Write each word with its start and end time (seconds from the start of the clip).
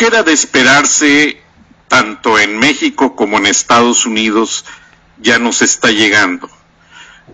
que 0.00 0.06
era 0.06 0.22
de 0.22 0.32
esperarse, 0.32 1.42
tanto 1.86 2.38
en 2.38 2.58
México 2.58 3.14
como 3.14 3.36
en 3.36 3.44
Estados 3.44 4.06
Unidos, 4.06 4.64
ya 5.18 5.38
nos 5.38 5.60
está 5.60 5.90
llegando. 5.90 6.48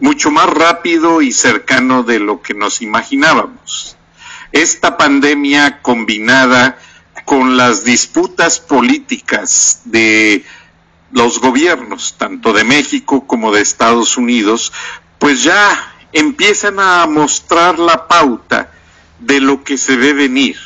Mucho 0.01 0.33
más 0.33 0.51
rápido 0.51 1.23
y 1.23 1.31
cercano 1.31 2.03
de 2.03 2.19
lo 2.19 2.43
que 2.43 2.55
nos 2.55 2.83
imaginábamos. 2.83 3.97
Esta 4.51 4.97
pandemia 4.97 5.81
combinada 5.81 6.77
con 7.25 7.57
las 7.57 7.85
disputas 7.85 8.59
políticas 8.59 9.83
de 9.85 10.45
los 11.13 11.39
gobiernos, 11.39 12.17
tanto 12.19 12.53
de 12.53 12.65
México 12.65 13.29
como 13.29 13.53
de 13.53 13.61
Estados 13.61 14.17
Unidos, 14.17 14.73
pues 15.21 15.45
ya 15.45 15.95
empiezan 16.13 16.81
a 16.81 17.07
mostrar 17.07 17.79
la 17.79 18.09
pauta 18.09 18.73
de 19.21 19.39
lo 19.39 19.63
que 19.63 19.79
se 19.79 19.95
ve 19.95 20.15
venir. 20.15 20.57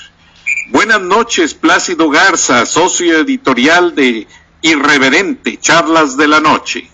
Buenas 0.71 1.00
noches, 1.00 1.55
Plácido 1.55 2.09
Garza, 2.11 2.64
socio 2.64 3.19
editorial 3.19 3.97
de 3.97 4.28
Irreverente, 4.62 5.59
Charlas 5.59 6.16
de 6.16 6.28
la 6.28 6.38
Noche. 6.38 6.88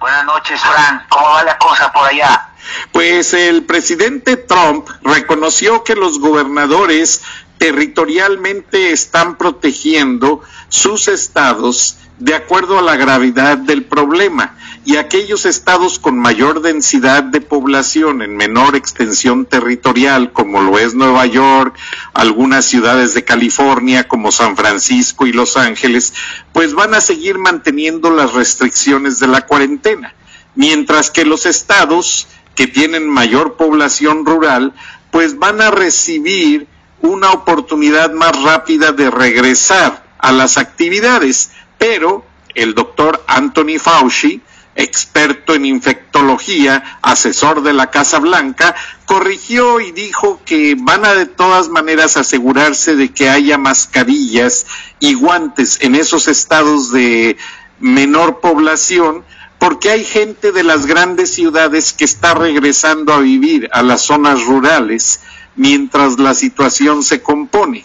Buenas 0.00 0.24
noches, 0.24 0.58
Fran. 0.58 1.04
¿Cómo 1.10 1.28
va 1.32 1.44
la 1.44 1.58
cosa 1.58 1.92
por 1.92 2.08
allá? 2.08 2.48
Pues 2.90 3.34
el 3.34 3.64
presidente 3.64 4.38
Trump 4.38 4.88
reconoció 5.02 5.84
que 5.84 5.94
los 5.94 6.18
gobernadores 6.18 7.20
territorialmente 7.58 8.92
están 8.92 9.36
protegiendo 9.36 10.40
sus 10.70 11.08
estados 11.08 11.98
de 12.18 12.34
acuerdo 12.34 12.78
a 12.78 12.82
la 12.82 12.96
gravedad 12.96 13.58
del 13.58 13.84
problema 13.84 14.56
y 14.84 14.96
aquellos 14.96 15.46
estados 15.46 15.98
con 15.98 16.18
mayor 16.18 16.60
densidad 16.60 17.22
de 17.22 17.40
población 17.40 18.20
en 18.20 18.36
menor 18.36 18.74
extensión 18.74 19.46
territorial, 19.46 20.32
como 20.32 20.60
lo 20.60 20.78
es 20.78 20.94
Nueva 20.94 21.24
York, 21.26 21.76
algunas 22.14 22.64
ciudades 22.64 23.14
de 23.14 23.24
California 23.24 24.08
como 24.08 24.32
San 24.32 24.56
Francisco 24.56 25.26
y 25.26 25.32
Los 25.32 25.56
Ángeles, 25.56 26.14
pues 26.52 26.74
van 26.74 26.94
a 26.94 27.00
seguir 27.00 27.38
manteniendo 27.38 28.10
las 28.10 28.32
restricciones 28.32 29.20
de 29.20 29.28
la 29.28 29.46
cuarentena, 29.46 30.14
mientras 30.56 31.10
que 31.10 31.24
los 31.24 31.46
estados 31.46 32.26
que 32.56 32.66
tienen 32.66 33.08
mayor 33.08 33.56
población 33.56 34.26
rural, 34.26 34.74
pues 35.12 35.38
van 35.38 35.60
a 35.60 35.70
recibir 35.70 36.66
una 37.00 37.30
oportunidad 37.30 38.12
más 38.12 38.40
rápida 38.42 38.92
de 38.92 39.10
regresar 39.10 40.04
a 40.18 40.32
las 40.32 40.58
actividades, 40.58 41.50
pero 41.78 42.24
el 42.54 42.74
doctor 42.74 43.24
Anthony 43.26 43.78
Fauci, 43.78 44.40
experto 44.74 45.54
en 45.54 45.66
infectología, 45.66 46.98
asesor 47.02 47.62
de 47.62 47.72
la 47.72 47.90
Casa 47.90 48.18
Blanca, 48.18 48.74
corrigió 49.06 49.80
y 49.80 49.92
dijo 49.92 50.40
que 50.44 50.76
van 50.78 51.04
a 51.04 51.14
de 51.14 51.26
todas 51.26 51.68
maneras 51.68 52.16
asegurarse 52.16 52.96
de 52.96 53.10
que 53.10 53.28
haya 53.28 53.58
mascarillas 53.58 54.66
y 54.98 55.14
guantes 55.14 55.78
en 55.82 55.94
esos 55.94 56.28
estados 56.28 56.90
de 56.92 57.36
menor 57.80 58.40
población, 58.40 59.24
porque 59.58 59.90
hay 59.90 60.04
gente 60.04 60.52
de 60.52 60.62
las 60.62 60.86
grandes 60.86 61.34
ciudades 61.34 61.92
que 61.92 62.04
está 62.04 62.34
regresando 62.34 63.12
a 63.12 63.20
vivir 63.20 63.68
a 63.72 63.82
las 63.82 64.02
zonas 64.02 64.44
rurales 64.44 65.20
mientras 65.54 66.18
la 66.18 66.34
situación 66.34 67.02
se 67.02 67.22
compone. 67.22 67.84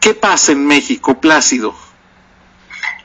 ¿Qué 0.00 0.12
pasa 0.12 0.52
en 0.52 0.66
México, 0.66 1.18
Plácido? 1.20 1.74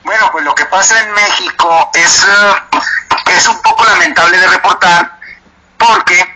Bueno, 0.09 0.27
pues 0.31 0.43
lo 0.43 0.55
que 0.55 0.65
pasa 0.65 0.99
en 1.03 1.11
México 1.11 1.91
es, 1.93 2.23
eh, 2.23 2.79
es 3.27 3.47
un 3.47 3.61
poco 3.61 3.85
lamentable 3.85 4.39
de 4.39 4.47
reportar 4.47 5.19
porque, 5.77 6.35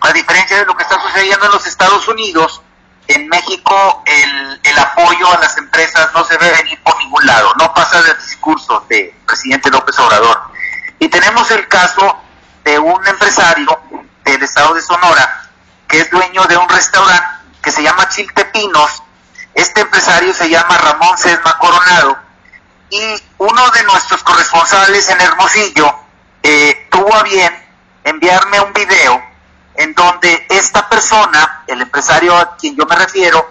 a 0.00 0.12
diferencia 0.12 0.56
de 0.56 0.66
lo 0.66 0.76
que 0.76 0.82
está 0.82 1.00
sucediendo 1.00 1.46
en 1.46 1.52
los 1.52 1.64
Estados 1.64 2.08
Unidos, 2.08 2.60
en 3.06 3.28
México 3.28 4.02
el, 4.04 4.60
el 4.64 4.78
apoyo 4.80 5.32
a 5.32 5.38
las 5.38 5.56
empresas 5.58 6.10
no 6.12 6.24
se 6.24 6.38
ve 6.38 6.50
venir 6.50 6.82
por 6.82 6.98
ningún 6.98 7.24
lado, 7.24 7.54
no 7.60 7.72
pasa 7.72 8.02
del 8.02 8.18
discurso 8.18 8.84
del 8.88 9.12
presidente 9.24 9.70
López 9.70 9.96
Obrador. 10.00 10.50
Y 10.98 11.06
tenemos 11.06 11.48
el 11.52 11.68
caso 11.68 12.18
de 12.64 12.80
un 12.80 13.06
empresario 13.06 13.80
del 14.24 14.42
estado 14.42 14.74
de 14.74 14.82
Sonora 14.82 15.48
que 15.86 16.00
es 16.00 16.10
dueño 16.10 16.42
de 16.46 16.56
un 16.56 16.68
restaurante 16.68 17.28
que 17.62 17.70
se 17.70 17.80
llama 17.80 18.08
Chiltepinos. 18.08 19.04
Este 19.54 19.82
empresario 19.82 20.34
se 20.34 20.50
llama 20.50 20.76
Ramón 20.78 21.16
Sesma 21.16 21.56
Coronado 21.60 22.26
y 22.90 23.22
uno 23.38 23.70
de 23.70 23.82
nuestros 23.84 24.22
corresponsales 24.22 25.08
en 25.10 25.20
Hermosillo 25.20 25.94
eh, 26.42 26.86
tuvo 26.90 27.14
a 27.14 27.22
bien 27.22 27.52
enviarme 28.04 28.60
un 28.60 28.72
video 28.72 29.22
en 29.74 29.94
donde 29.94 30.46
esta 30.48 30.88
persona, 30.88 31.64
el 31.66 31.82
empresario 31.82 32.36
a 32.36 32.56
quien 32.56 32.76
yo 32.76 32.84
me 32.86 32.96
refiero, 32.96 33.46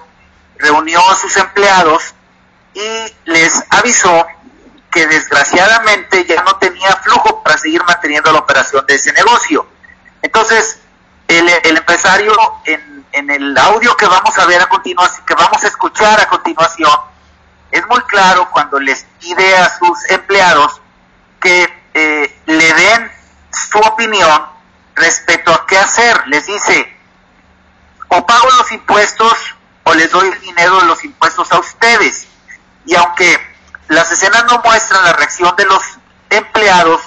reunió 0.57 0.99
a 1.09 1.15
sus 1.15 1.37
empleados 1.37 2.13
y 2.73 3.13
les 3.25 3.63
avisó 3.69 4.25
que 4.91 5.07
desgraciadamente 5.07 6.25
ya 6.25 6.41
no 6.43 6.55
tenía 6.57 6.95
flujo 6.97 7.43
para 7.43 7.57
seguir 7.57 7.83
manteniendo 7.83 8.31
la 8.31 8.39
operación 8.39 8.85
de 8.87 8.95
ese 8.95 9.13
negocio. 9.13 9.67
Entonces, 10.21 10.79
el, 11.27 11.47
empresario 11.77 12.35
en 12.65 13.29
el 13.29 13.57
audio 13.57 13.95
que 13.95 14.07
vamos 14.07 14.37
a 14.37 14.45
ver 14.45 14.61
a 14.61 14.67
continuación, 14.67 15.25
que 15.25 15.35
vamos 15.35 15.63
a 15.63 15.67
escuchar 15.67 16.19
a 16.19 16.27
continuación, 16.27 16.91
es 17.77 17.87
muy 17.87 18.01
claro 18.01 18.49
cuando 18.51 18.79
les 18.79 19.05
pide 19.19 19.57
a 19.57 19.69
sus 19.77 20.09
empleados 20.09 20.81
que 21.39 21.67
eh, 21.93 22.41
le 22.45 22.73
den 22.73 23.11
su 23.51 23.79
opinión 23.79 24.47
respecto 24.95 25.51
a 25.51 25.65
qué 25.65 25.77
hacer. 25.77 26.27
Les 26.27 26.45
dice, 26.45 26.95
o 28.09 28.25
pago 28.25 28.47
los 28.57 28.71
impuestos 28.71 29.55
o 29.83 29.93
les 29.93 30.11
doy 30.11 30.29
el 30.29 30.39
dinero 30.41 30.79
de 30.79 30.87
los 30.87 31.03
impuestos 31.03 31.51
a 31.51 31.59
ustedes. 31.59 32.27
Y 32.85 32.95
aunque 32.95 33.39
las 33.87 34.11
escenas 34.11 34.45
no 34.45 34.61
muestran 34.63 35.03
la 35.03 35.13
reacción 35.13 35.55
de 35.55 35.65
los 35.65 35.83
empleados, 36.29 37.01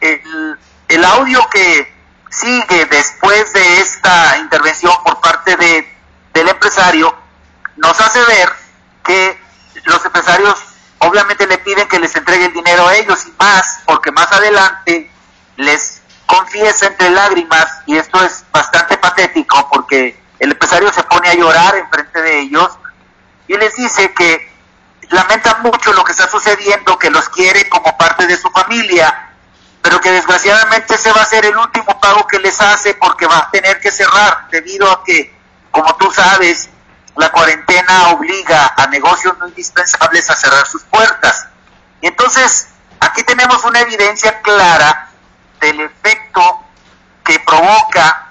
el, 0.00 0.58
el 0.88 1.04
audio 1.04 1.48
que 1.50 1.92
sigue 2.30 2.86
después 2.86 3.52
de 3.52 3.80
esta 3.80 4.38
intervención 4.38 4.92
por 5.04 5.20
parte 5.20 5.56
de, 5.56 5.96
del 6.32 6.48
empresario 6.48 7.14
nos 7.76 8.00
hace 8.00 8.22
ver 8.24 8.52
que 9.04 9.39
empresarios 10.10 10.58
obviamente 10.98 11.46
le 11.46 11.58
piden 11.58 11.88
que 11.88 11.98
les 11.98 12.14
entregue 12.16 12.46
el 12.46 12.52
dinero 12.52 12.86
a 12.86 12.96
ellos 12.96 13.26
y 13.26 13.32
más, 13.38 13.80
porque 13.86 14.10
más 14.10 14.30
adelante 14.32 15.10
les 15.56 16.02
confiesa 16.26 16.86
entre 16.86 17.10
lágrimas, 17.10 17.66
y 17.86 17.96
esto 17.96 18.22
es 18.24 18.44
bastante 18.52 18.96
patético, 18.98 19.68
porque 19.70 20.18
el 20.38 20.52
empresario 20.52 20.92
se 20.92 21.02
pone 21.04 21.28
a 21.28 21.34
llorar 21.34 21.76
en 21.76 21.88
frente 21.90 22.22
de 22.22 22.40
ellos 22.40 22.78
y 23.48 23.56
les 23.56 23.74
dice 23.76 24.12
que 24.12 24.50
lamenta 25.10 25.58
mucho 25.62 25.92
lo 25.92 26.04
que 26.04 26.12
está 26.12 26.28
sucediendo, 26.28 26.98
que 26.98 27.10
los 27.10 27.28
quiere 27.28 27.68
como 27.68 27.96
parte 27.96 28.26
de 28.26 28.36
su 28.36 28.50
familia, 28.50 29.30
pero 29.82 30.00
que 30.00 30.10
desgraciadamente 30.10 30.94
ese 30.94 31.12
va 31.12 31.22
a 31.22 31.26
ser 31.26 31.46
el 31.46 31.56
último 31.56 31.98
pago 32.00 32.26
que 32.26 32.38
les 32.38 32.60
hace 32.60 32.94
porque 32.94 33.26
va 33.26 33.38
a 33.38 33.50
tener 33.50 33.80
que 33.80 33.90
cerrar 33.90 34.48
debido 34.50 34.90
a 34.90 35.02
que, 35.02 35.34
como 35.70 35.96
tú 35.96 36.10
sabes, 36.12 36.68
la 37.16 37.30
cuarentena 37.30 38.10
obliga 38.10 38.74
a 38.76 38.86
negocios 38.86 39.36
no 39.38 39.48
indispensables 39.48 40.30
a 40.30 40.36
cerrar 40.36 40.66
sus 40.66 40.82
puertas. 40.84 41.46
Y 42.00 42.06
entonces, 42.06 42.68
aquí 43.00 43.22
tenemos 43.24 43.64
una 43.64 43.80
evidencia 43.80 44.40
clara 44.42 45.10
del 45.60 45.80
efecto 45.80 46.60
que 47.24 47.38
provoca 47.40 48.28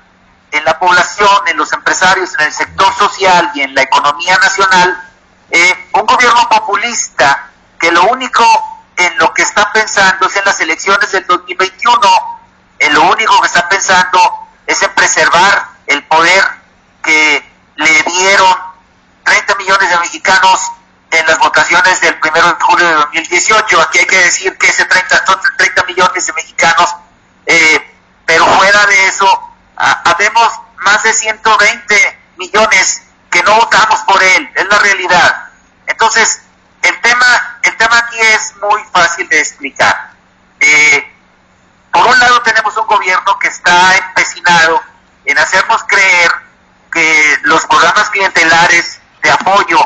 en 0.51 0.63
la 0.65 0.79
población, 0.79 1.47
en 1.47 1.57
los 1.57 1.71
empresarios, 1.73 2.33
en 2.39 2.47
el 2.47 2.53
sector 2.53 2.93
social 2.95 3.51
y 3.53 3.61
en 3.61 3.75
la 3.75 3.83
economía 3.83 4.37
nacional, 4.37 5.09
eh, 5.51 5.89
un 5.93 6.05
gobierno 6.05 6.49
populista 6.49 7.49
que 7.79 7.91
lo 7.91 8.03
único 8.05 8.43
en 8.97 9.17
lo 9.17 9.33
que 9.33 9.43
está 9.43 9.71
pensando 9.71 10.27
es 10.27 10.35
en 10.35 10.45
las 10.45 10.59
elecciones 10.59 11.11
del 11.11 11.25
2021, 11.25 11.99
en 12.79 12.93
lo 12.93 13.03
único 13.03 13.39
que 13.41 13.47
está 13.47 13.67
pensando 13.69 14.19
es 14.67 14.81
en 14.81 14.93
preservar 14.93 15.67
el 15.87 16.03
poder 16.03 16.43
que 17.01 17.43
le 17.75 18.03
dieron 18.03 18.68
30 19.23 19.55
millones 19.55 19.89
de 19.89 19.97
mexicanos 19.97 20.71
en 21.11 21.25
las 21.25 21.39
votaciones 21.39 22.01
del 22.01 22.17
1 22.23 22.33
de 22.33 22.63
julio 22.63 22.87
de 22.87 22.93
2018. 22.93 23.81
Aquí 23.81 23.99
hay 23.99 24.05
que 24.05 24.17
decir 24.17 24.57
que 24.57 24.67
ese 24.67 24.85
30, 24.85 25.23
30 25.57 25.83
millones 25.85 26.25
de 26.25 26.33
mexicanos, 26.33 26.95
eh, 27.45 27.95
pero 28.25 28.45
fuera 28.45 28.85
de 28.85 29.07
eso, 29.07 29.49
habemos 29.75 30.61
más 30.77 31.03
de 31.03 31.13
120 31.13 32.19
millones 32.37 33.03
que 33.31 33.43
no 33.43 33.55
votamos 33.55 34.01
por 34.01 34.21
él, 34.21 34.51
es 34.55 34.67
la 34.67 34.79
realidad. 34.79 35.49
Entonces, 35.87 36.41
el 36.81 37.01
tema, 37.01 37.59
el 37.63 37.75
tema 37.77 37.97
aquí 37.97 38.19
es 38.19 38.55
muy 38.61 38.83
fácil 38.91 39.27
de 39.29 39.39
explicar. 39.39 40.11
Eh, 40.59 41.15
por 41.91 42.05
un 42.05 42.19
lado 42.19 42.41
tenemos 42.41 42.75
un 42.77 42.87
gobierno 42.87 43.37
que 43.39 43.47
está 43.47 43.97
empecinado 43.97 44.81
en 45.25 45.37
hacernos 45.37 45.83
creer 45.85 46.31
que 46.91 47.37
los 47.43 47.65
programas 47.65 48.09
clientelares 48.09 48.98
de 49.21 49.31
apoyo 49.31 49.79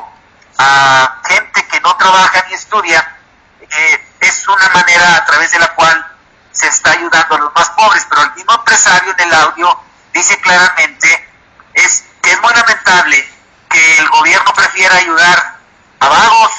a 0.57 1.21
gente 1.27 1.67
que 1.67 1.79
no 1.81 1.95
trabaja 1.97 2.45
ni 2.47 2.53
estudia, 2.53 3.17
eh, 3.61 4.07
es 4.19 4.47
una 4.47 4.69
manera 4.69 5.17
a 5.17 5.25
través 5.25 5.51
de 5.51 5.59
la 5.59 5.73
cual 5.73 6.05
se 6.51 6.67
está 6.67 6.91
ayudando 6.91 7.35
a 7.35 7.39
los 7.39 7.55
más 7.55 7.69
pobres, 7.71 8.05
pero 8.09 8.21
el 8.23 8.33
mismo 8.33 8.53
empresario 8.53 9.11
en 9.17 9.27
el 9.27 9.33
audio 9.33 9.79
dice 10.13 10.39
claramente 10.39 11.29
es 11.73 12.05
que 12.21 12.31
es 12.31 12.41
muy 12.41 12.53
lamentable 12.53 13.27
que 13.69 13.97
el 13.97 14.09
gobierno 14.09 14.53
prefiera 14.53 14.95
ayudar 14.95 15.57
a 15.99 16.07
vagos, 16.07 16.51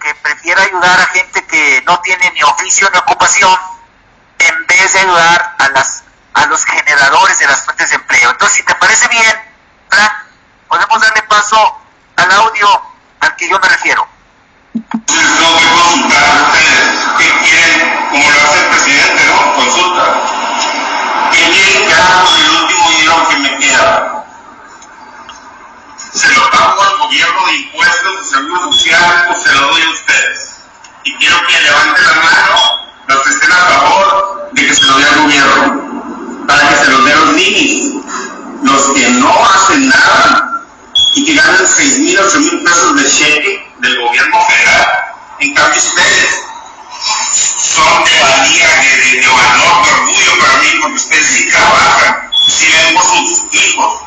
que 0.00 0.14
prefiera 0.16 0.62
ayudar 0.62 1.00
a 1.00 1.06
gente 1.06 1.46
que 1.46 1.82
no 1.86 1.98
tiene 2.00 2.30
ni 2.32 2.42
oficio 2.42 2.90
ni 2.92 2.98
ocupación, 2.98 3.58
en 4.38 4.66
vez 4.66 4.92
de 4.92 4.98
ayudar 5.00 5.56
a 5.58 5.68
las 5.68 6.04
a 6.34 6.46
los 6.46 6.64
generadores 6.64 7.38
de 7.38 7.46
las 7.46 7.64
fuentes 7.64 7.90
de 7.90 7.96
empleo. 7.96 8.30
Entonces, 8.30 8.58
si 8.58 8.62
te 8.64 8.74
parece 8.76 9.06
bien, 9.08 9.52
Frank, 9.90 10.12
podemos 10.68 11.00
darle 11.00 11.22
paso 11.22 11.81
al 12.16 12.30
audio 12.30 12.68
al 13.20 13.36
que 13.36 13.48
yo 13.48 13.58
me 13.58 13.68
refiero. 13.68 14.06
Entonces 14.74 15.38
tengo 15.38 15.58
que 15.58 15.66
consultar 15.68 16.24
a 16.24 16.42
ustedes 16.44 17.02
qué 17.18 17.38
quieren, 17.44 18.08
como 18.10 18.30
lo 18.30 18.40
hace 18.40 18.58
el 18.60 18.70
presidente, 18.70 19.26
¿no? 19.26 19.54
Consulta. 19.54 21.30
¿Qué 21.32 21.38
quieren 21.38 21.88
que 21.88 21.94
haga 21.94 22.24
con 22.24 22.40
el 22.40 22.50
último 22.62 22.90
dinero 22.90 23.28
que 23.28 23.36
me 23.36 23.58
queda? 23.58 24.24
¿Se 26.12 26.32
lo 26.32 26.50
pago 26.50 26.82
al 26.82 26.98
gobierno 26.98 27.46
de 27.46 27.54
impuestos 27.54 28.18
de 28.18 28.36
seguro 28.36 28.72
social 28.72 29.28
o 29.30 29.34
se 29.34 29.52
lo 29.52 29.60
doy 29.68 29.82
a 29.82 29.90
ustedes? 29.90 30.56
Y 31.04 31.14
quiero 31.16 31.36
que 31.46 31.60
levanten 31.60 32.06
la 32.06 32.14
mano 32.14 32.82
los 33.08 33.22
que 33.22 33.30
estén 33.30 33.52
a 33.52 33.56
favor 33.56 34.50
de 34.52 34.66
que 34.66 34.74
se 34.74 34.84
lo 34.84 34.98
dé 34.98 35.04
al 35.04 35.22
gobierno, 35.22 36.46
para 36.46 36.68
que 36.68 36.76
se 36.76 36.90
lo 36.90 37.02
dé 37.02 37.12
a 37.12 37.16
los 37.16 37.32
niños, 37.34 38.04
los 38.62 38.82
que 38.94 39.08
no 39.10 39.44
hacen 39.44 39.88
nada 39.88 40.61
y 41.14 41.24
que 41.24 41.34
ganan 41.34 41.66
6 41.66 41.98
mil, 41.98 42.18
8 42.18 42.40
mil 42.40 42.62
pesos 42.64 42.96
de 42.96 43.10
cheque 43.10 43.72
del 43.78 44.00
gobierno 44.00 44.40
federal. 44.48 45.14
En 45.40 45.54
cambio, 45.54 45.78
ustedes 45.78 46.42
son 47.58 48.04
de 48.04 48.20
valía, 48.20 48.68
de, 48.68 49.20
de, 49.20 49.28
valor, 49.28 49.84
de 49.84 49.92
orgullo 49.92 50.38
para 50.38 50.58
mí, 50.58 50.68
porque 50.80 50.96
ustedes 50.96 51.26
sí 51.26 51.50
trabajan, 51.50 52.30
sí 52.48 52.66
ven 52.72 52.94
por 52.94 53.04
sus 53.04 53.54
hijos. 53.54 54.02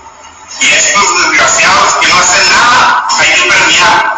Y 0.62 0.68
estos 0.68 1.30
desgraciados 1.30 1.94
que 2.02 2.08
no 2.08 2.20
hacen 2.20 2.50
nada, 2.50 3.08
hay 3.20 3.28
que 3.34 3.52
premiar. 3.52 4.16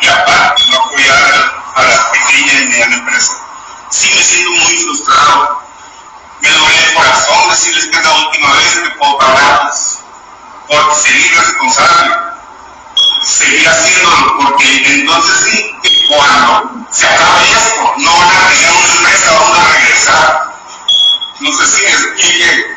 Y 0.00 0.06
aparte, 0.06 0.62
no 0.70 0.76
apoyar 0.76 1.52
a 1.74 1.82
las 1.82 1.98
pequeñas 2.04 2.62
y 2.62 2.66
medianas 2.66 2.98
empresas. 3.00 3.36
Sí 3.90 4.10
me 4.14 4.22
siento 4.22 4.50
muy 4.50 4.76
frustrado. 4.78 5.62
Me 6.40 6.48
duele 6.48 6.84
el 6.88 6.94
corazón 6.94 7.50
decirles 7.50 7.86
que 7.86 7.96
es 7.98 8.04
la 8.04 8.12
última 8.12 8.52
vez 8.54 8.74
que 8.74 8.90
puedo 8.90 9.18
pagarles. 9.18 10.03
Por 10.68 10.94
seguir 10.94 11.36
responsable 11.36 12.34
seguir 13.24 13.68
haciéndolo, 13.68 14.36
porque 14.36 15.00
entonces 15.00 15.50
sí, 15.50 15.74
cuando 16.08 16.86
se 16.90 17.06
acabe 17.06 17.42
esto, 17.50 17.94
no 17.98 18.18
van 18.18 18.36
a 18.36 18.48
tener 18.48 18.70
una 18.70 18.94
empresa 18.96 19.34
donde 19.34 19.72
regresar. 19.72 20.54
No 21.40 21.52
sé 21.52 21.66
si 21.66 21.82
me 21.82 21.90
explique. 21.90 22.74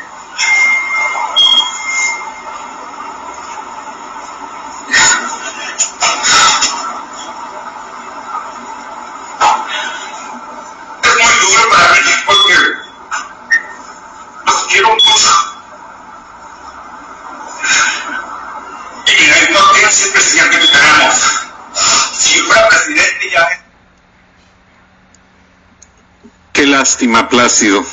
Lástima, 26.98 27.28
Plácido. 27.28 27.84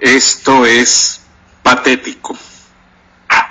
Esto 0.00 0.66
es 0.66 1.20
patético. 1.62 2.36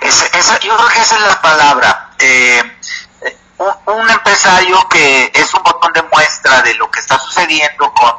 Esa, 0.02 0.26
esa- 0.38 0.58
yo 0.60 0.76
creo 0.76 0.88
que 0.88 1.00
esa 1.00 1.16
es 1.16 1.22
la 1.22 1.40
palabra. 1.40 2.10
Eh, 2.18 2.62
un, 3.56 3.94
un 3.94 4.10
empresario 4.10 4.86
que 4.90 5.30
es 5.34 5.54
un 5.54 5.62
botón 5.62 5.90
de 5.94 6.02
muestra 6.02 6.60
de 6.60 6.74
lo 6.74 6.90
que 6.90 7.00
está 7.00 7.18
sucediendo 7.18 7.90
con 7.94 8.12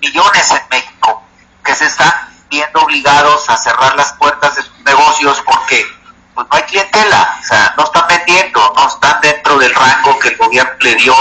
millones 0.00 0.50
en 0.50 0.62
México, 0.70 1.22
que 1.64 1.74
se 1.76 1.86
están 1.86 2.12
viendo 2.50 2.80
obligados 2.80 3.48
a 3.48 3.56
cerrar 3.56 3.94
las 3.94 4.12
puertas 4.14 4.56
de 4.56 4.62
sus 4.62 4.80
negocios 4.80 5.40
porque 5.46 5.86
pues, 6.34 6.46
no 6.50 6.56
hay 6.56 6.62
clientela, 6.64 7.38
o 7.40 7.46
sea, 7.46 7.74
no 7.76 7.84
están 7.84 8.06
vendiendo, 8.08 8.72
no 8.76 8.88
están 8.88 9.20
dentro 9.20 9.56
del 9.58 9.72
rango 9.72 10.18
que 10.18 10.28
el 10.30 10.36
gobierno 10.36 10.72
le 10.80 10.94
dio 10.96 11.14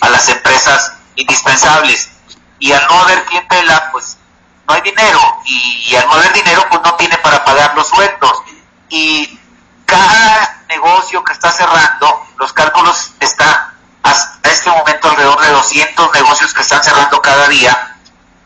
a 0.00 0.08
las 0.08 0.28
empresas 0.28 0.94
indispensables. 1.14 2.10
Y 2.58 2.72
al 2.72 2.86
no 2.88 3.00
haber 3.02 3.24
clientela, 3.26 3.90
pues 3.92 4.18
no 4.66 4.74
hay 4.74 4.80
dinero. 4.82 5.20
Y, 5.44 5.94
al 5.96 6.06
no 6.06 6.14
haber 6.14 6.32
dinero, 6.32 6.64
pues 6.70 6.82
no 6.82 6.94
tiene 6.94 7.16
para 7.18 7.44
pagar 7.44 7.74
los 7.74 7.88
sueldos. 7.88 8.42
Y 8.88 9.38
cada 9.86 10.62
negocio 10.68 11.22
que 11.24 11.32
está 11.32 11.50
cerrando, 11.50 12.26
los 12.38 12.52
cálculos 12.52 13.12
están 13.20 13.74
hasta 14.02 14.50
este 14.50 14.70
momento 14.70 15.10
alrededor 15.10 15.40
de 15.40 15.50
200 15.50 16.12
negocios 16.12 16.54
que 16.54 16.62
están 16.62 16.82
cerrando 16.82 17.20
cada 17.20 17.48
día, 17.48 17.96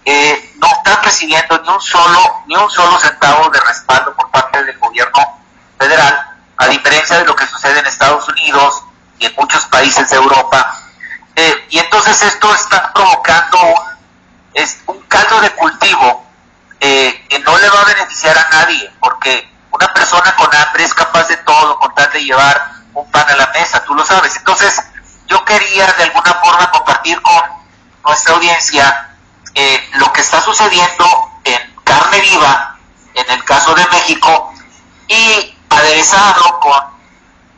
eh, 0.05 0.55
no 0.59 0.67
están 0.69 1.03
recibiendo 1.03 1.61
ni 1.63 1.69
un 1.69 1.81
solo 1.81 2.43
ni 2.47 2.57
un 2.57 2.69
solo 2.71 2.99
centavo 2.99 3.49
de 3.51 3.61
respaldo 3.61 4.15
por 4.15 4.31
parte 4.31 4.65
del 4.65 4.77
gobierno 4.79 5.39
federal, 5.79 6.29
a 6.57 6.67
diferencia 6.67 7.19
de 7.19 7.25
lo 7.25 7.37
que 7.37 7.47
sucede 7.47 7.79
en 7.79 7.87
Estados 7.87 8.29
Unidos 8.29 8.83
y 9.19 9.27
en 9.27 9.35
muchos 9.37 9.65
países 9.67 10.11
de 10.11 10.17
Europa. 10.17 10.81
Eh, 11.37 11.67
y 11.71 11.79
entonces 11.79 12.21
esto 12.23 12.53
está 12.55 12.93
provocando 12.93 13.59
un, 13.59 13.92
es 14.55 14.79
un 14.87 15.01
caldo 15.03 15.41
de 15.41 15.51
cultivo 15.51 16.27
eh, 16.81 17.27
que 17.29 17.39
no 17.41 17.57
le 17.59 17.69
va 17.69 17.81
a 17.83 17.85
beneficiar 17.85 18.37
a 18.37 18.49
nadie, 18.51 18.91
porque 19.01 19.49
una 19.71 19.93
persona 19.93 20.35
con 20.37 20.55
hambre 20.55 20.85
es 20.85 20.95
capaz 20.95 21.29
de 21.29 21.37
todo 21.39 21.79
con 21.79 21.95
tal 21.95 22.11
de 22.13 22.25
llevar 22.25 22.73
un 22.95 23.11
pan 23.11 23.29
a 23.31 23.37
la 23.37 23.47
mesa, 23.55 23.85
tú 23.85 23.95
lo 23.95 24.05
sabes. 24.05 24.37
Entonces, 24.37 24.83
yo 25.29 25.45
quería 25.45 25.87
de 25.93 26.05
alguna 26.05 26.35
forma 26.35 26.71
compartir 26.71 27.21
con 27.23 27.43
nuestra 28.05 28.35
audiencia 28.35 29.17
eh, 29.55 29.91
lo 29.95 30.13
que 30.13 30.21
está 30.21 30.41
sucediendo 30.41 31.31
en 31.45 31.75
carne 31.85 32.21
viva, 32.21 32.77
en 33.15 33.31
el 33.31 33.45
caso 33.45 33.75
de 33.75 33.87
México, 33.87 34.53
y 35.09 35.57
aderezado 35.71 36.61
con 36.61 36.83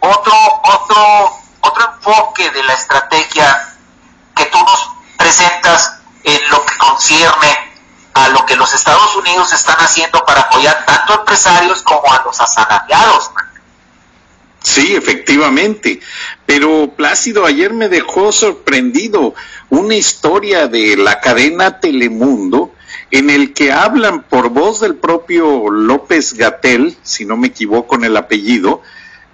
otro, 0.00 0.34
otro, 0.64 1.40
otro 1.60 1.94
enfoque 1.94 2.50
de 2.50 2.62
la 2.62 2.74
estrategia 2.74 3.74
que 4.36 4.44
tú 4.46 4.58
nos 4.62 4.90
presentas 5.16 6.00
en 6.24 6.40
lo 6.50 6.64
que 6.64 6.76
concierne 6.78 7.72
a 8.14 8.28
lo 8.28 8.46
que 8.46 8.56
los 8.56 8.72
Estados 8.72 9.14
Unidos 9.16 9.52
están 9.52 9.76
haciendo 9.76 10.24
para 10.24 10.42
apoyar 10.42 10.84
tanto 10.86 11.12
a 11.12 11.16
empresarios 11.16 11.82
como 11.82 12.12
a 12.12 12.22
los 12.24 12.40
asalariados. 12.40 13.30
Sí, 14.62 14.94
efectivamente. 14.94 16.00
Pero 16.46 16.90
Plácido, 16.96 17.44
ayer 17.44 17.72
me 17.74 17.88
dejó 17.88 18.32
sorprendido 18.32 19.34
una 19.68 19.94
historia 19.94 20.68
de 20.68 20.96
la 20.96 21.20
cadena 21.20 21.80
Telemundo 21.80 22.72
en 23.10 23.30
el 23.30 23.52
que 23.52 23.72
hablan 23.72 24.22
por 24.22 24.48
voz 24.48 24.80
del 24.80 24.96
propio 24.96 25.68
López 25.70 26.34
Gatel, 26.34 26.96
si 27.02 27.24
no 27.24 27.36
me 27.36 27.48
equivoco 27.48 27.96
en 27.96 28.04
el 28.04 28.16
apellido, 28.16 28.80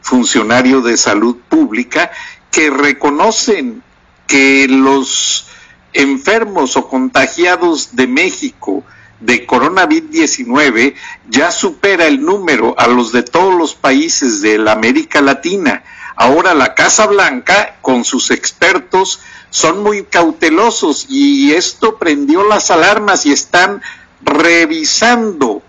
funcionario 0.02 0.80
de 0.80 0.96
salud 0.96 1.36
pública, 1.48 2.10
que 2.50 2.70
reconocen 2.70 3.82
que 4.26 4.66
los 4.68 5.46
enfermos 5.92 6.76
o 6.76 6.88
contagiados 6.88 7.96
de 7.96 8.06
México 8.06 8.84
de 9.20 9.46
coronavirus-19 9.46 10.94
ya 11.28 11.52
supera 11.52 12.06
el 12.06 12.22
número 12.24 12.74
a 12.78 12.86
los 12.86 13.12
de 13.12 13.22
todos 13.22 13.54
los 13.54 13.74
países 13.74 14.40
de 14.40 14.58
la 14.58 14.72
América 14.72 15.20
Latina. 15.20 15.84
Ahora 16.16 16.54
la 16.54 16.74
Casa 16.74 17.06
Blanca, 17.06 17.76
con 17.82 18.04
sus 18.04 18.30
expertos, 18.30 19.20
son 19.50 19.82
muy 19.82 20.04
cautelosos 20.04 21.06
y 21.08 21.52
esto 21.52 21.98
prendió 21.98 22.44
las 22.46 22.70
alarmas 22.70 23.26
y 23.26 23.32
están 23.32 23.82
revisando 24.22 25.62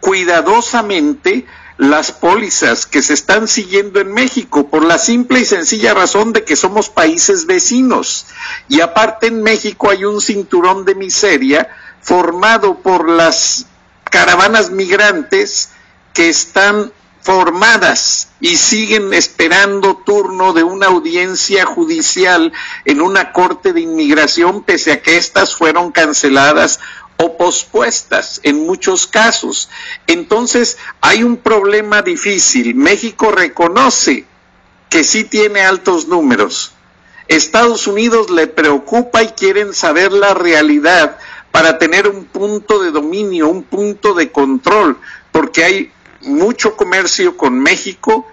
cuidadosamente 0.00 1.46
las 1.78 2.10
pólizas 2.10 2.86
que 2.86 3.02
se 3.02 3.12
están 3.14 3.48
siguiendo 3.48 4.00
en 4.00 4.12
México 4.12 4.68
por 4.68 4.84
la 4.84 4.98
simple 4.98 5.40
y 5.40 5.44
sencilla 5.44 5.92
razón 5.92 6.32
de 6.32 6.44
que 6.44 6.56
somos 6.56 6.88
países 6.88 7.46
vecinos. 7.46 8.26
Y 8.68 8.80
aparte 8.80 9.26
en 9.26 9.42
México 9.42 9.90
hay 9.90 10.04
un 10.04 10.20
cinturón 10.20 10.84
de 10.84 10.94
miseria 10.94 11.68
formado 12.00 12.78
por 12.78 13.08
las 13.08 13.66
caravanas 14.04 14.70
migrantes 14.70 15.70
que 16.14 16.28
están 16.30 16.92
formadas 17.20 18.28
y 18.40 18.56
siguen 18.56 19.12
esperando 19.12 19.96
turno 19.96 20.52
de 20.52 20.62
una 20.62 20.86
audiencia 20.86 21.66
judicial 21.66 22.52
en 22.84 23.00
una 23.00 23.32
corte 23.32 23.72
de 23.72 23.80
inmigración 23.80 24.62
pese 24.62 24.92
a 24.92 25.02
que 25.02 25.16
éstas 25.16 25.56
fueron 25.56 25.90
canceladas 25.90 26.78
o 27.18 27.36
pospuestas 27.36 28.40
en 28.42 28.66
muchos 28.66 29.06
casos. 29.06 29.68
Entonces 30.06 30.78
hay 31.00 31.22
un 31.22 31.36
problema 31.36 32.02
difícil. 32.02 32.74
México 32.74 33.30
reconoce 33.30 34.26
que 34.90 35.04
sí 35.04 35.24
tiene 35.24 35.62
altos 35.62 36.08
números. 36.08 36.72
Estados 37.28 37.86
Unidos 37.86 38.30
le 38.30 38.46
preocupa 38.46 39.22
y 39.22 39.28
quieren 39.28 39.74
saber 39.74 40.12
la 40.12 40.34
realidad 40.34 41.18
para 41.50 41.78
tener 41.78 42.06
un 42.06 42.24
punto 42.26 42.82
de 42.82 42.90
dominio, 42.90 43.48
un 43.48 43.62
punto 43.62 44.14
de 44.14 44.30
control, 44.30 44.98
porque 45.32 45.64
hay 45.64 45.92
mucho 46.20 46.76
comercio 46.76 47.36
con 47.36 47.58
México 47.58 48.26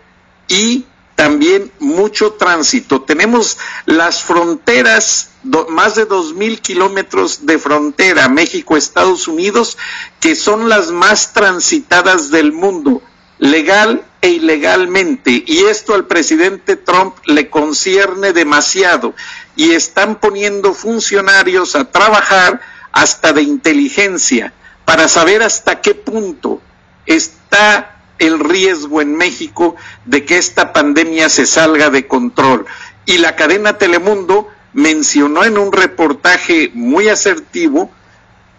y 0.48 0.86
también 1.16 1.72
mucho 1.80 2.34
tránsito. 2.34 3.02
Tenemos 3.02 3.58
las 3.86 4.24
fronteras, 4.24 5.30
más 5.70 5.96
de 5.96 6.06
dos 6.06 6.34
mil 6.34 6.60
kilómetros 6.60 7.46
de 7.46 7.60
frontera, 7.60 8.30
México-Estados 8.30 9.28
Unidos, 9.28 9.78
que 10.20 10.36
son 10.36 10.70
las 10.70 10.92
más 10.92 11.34
transitadas 11.34 12.32
del 12.32 12.52
mundo, 12.52 13.02
legal 13.38 14.06
e 14.22 14.30
ilegalmente. 14.30 15.44
Y 15.46 15.66
esto 15.66 15.94
al 15.94 16.08
presidente 16.08 16.76
Trump 16.76 17.16
le 17.26 17.50
concierne 17.50 18.34
demasiado. 18.34 19.14
Y 19.56 19.72
están 19.72 20.20
poniendo 20.20 20.74
funcionarios 20.74 21.76
a 21.76 21.92
trabajar 21.92 22.62
hasta 22.92 23.34
de 23.34 23.44
inteligencia 23.44 24.54
para 24.86 25.08
saber 25.08 25.44
hasta 25.44 25.82
qué 25.82 25.96
punto 25.96 26.62
está 27.06 27.93
el 28.20 28.40
riesgo 28.40 29.02
en 29.02 29.16
México 29.16 29.76
de 30.06 30.26
que 30.26 30.38
esta 30.38 30.74
pandemia 30.74 31.30
se 31.30 31.46
salga 31.46 31.90
de 31.90 32.08
control. 32.08 32.66
Y 33.06 33.18
la 33.18 33.36
cadena 33.36 33.78
Telemundo 33.78 34.50
mencionó 34.74 35.44
en 35.44 35.58
un 35.58 35.72
reportaje 35.72 36.72
muy 36.74 37.10
asertivo 37.10 37.92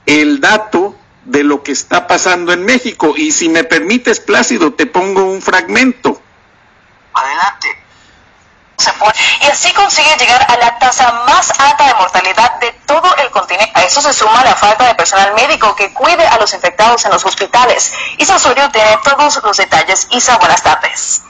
el 0.06 0.40
dato 0.40 0.96
de 1.24 1.42
lo 1.44 1.62
que 1.62 1.72
está 1.72 2.06
pasando 2.06 2.52
en 2.52 2.64
México. 2.64 3.14
Y 3.16 3.32
si 3.32 3.48
me 3.48 3.64
permites, 3.64 4.20
Plácido, 4.20 4.74
te 4.74 4.86
pongo 4.86 5.24
un 5.24 5.40
fragmento. 5.40 6.20
Adelante 7.14 7.53
y 9.40 9.46
así 9.46 9.72
consigue 9.72 10.16
llegar 10.16 10.44
a 10.50 10.56
la 10.56 10.78
tasa 10.78 11.10
más 11.26 11.52
alta 11.58 11.86
de 11.86 11.94
mortalidad 11.94 12.58
de 12.60 12.72
todo 12.86 13.14
el 13.16 13.30
continente. 13.30 13.72
A 13.74 13.84
eso 13.84 14.00
se 14.00 14.12
suma 14.12 14.44
la 14.44 14.54
falta 14.54 14.86
de 14.86 14.94
personal 14.94 15.34
médico 15.34 15.74
que 15.76 15.92
cuide 15.92 16.26
a 16.26 16.38
los 16.38 16.52
infectados 16.54 17.04
en 17.04 17.12
los 17.12 17.24
hospitales. 17.24 17.92
Isa 18.18 18.36
Osorio 18.36 18.70
tiene 18.70 18.98
todos 19.04 19.40
los 19.42 19.56
detalles. 19.56 20.08
Isa, 20.10 20.36
buenas 20.38 20.62
tardes. 20.62 21.22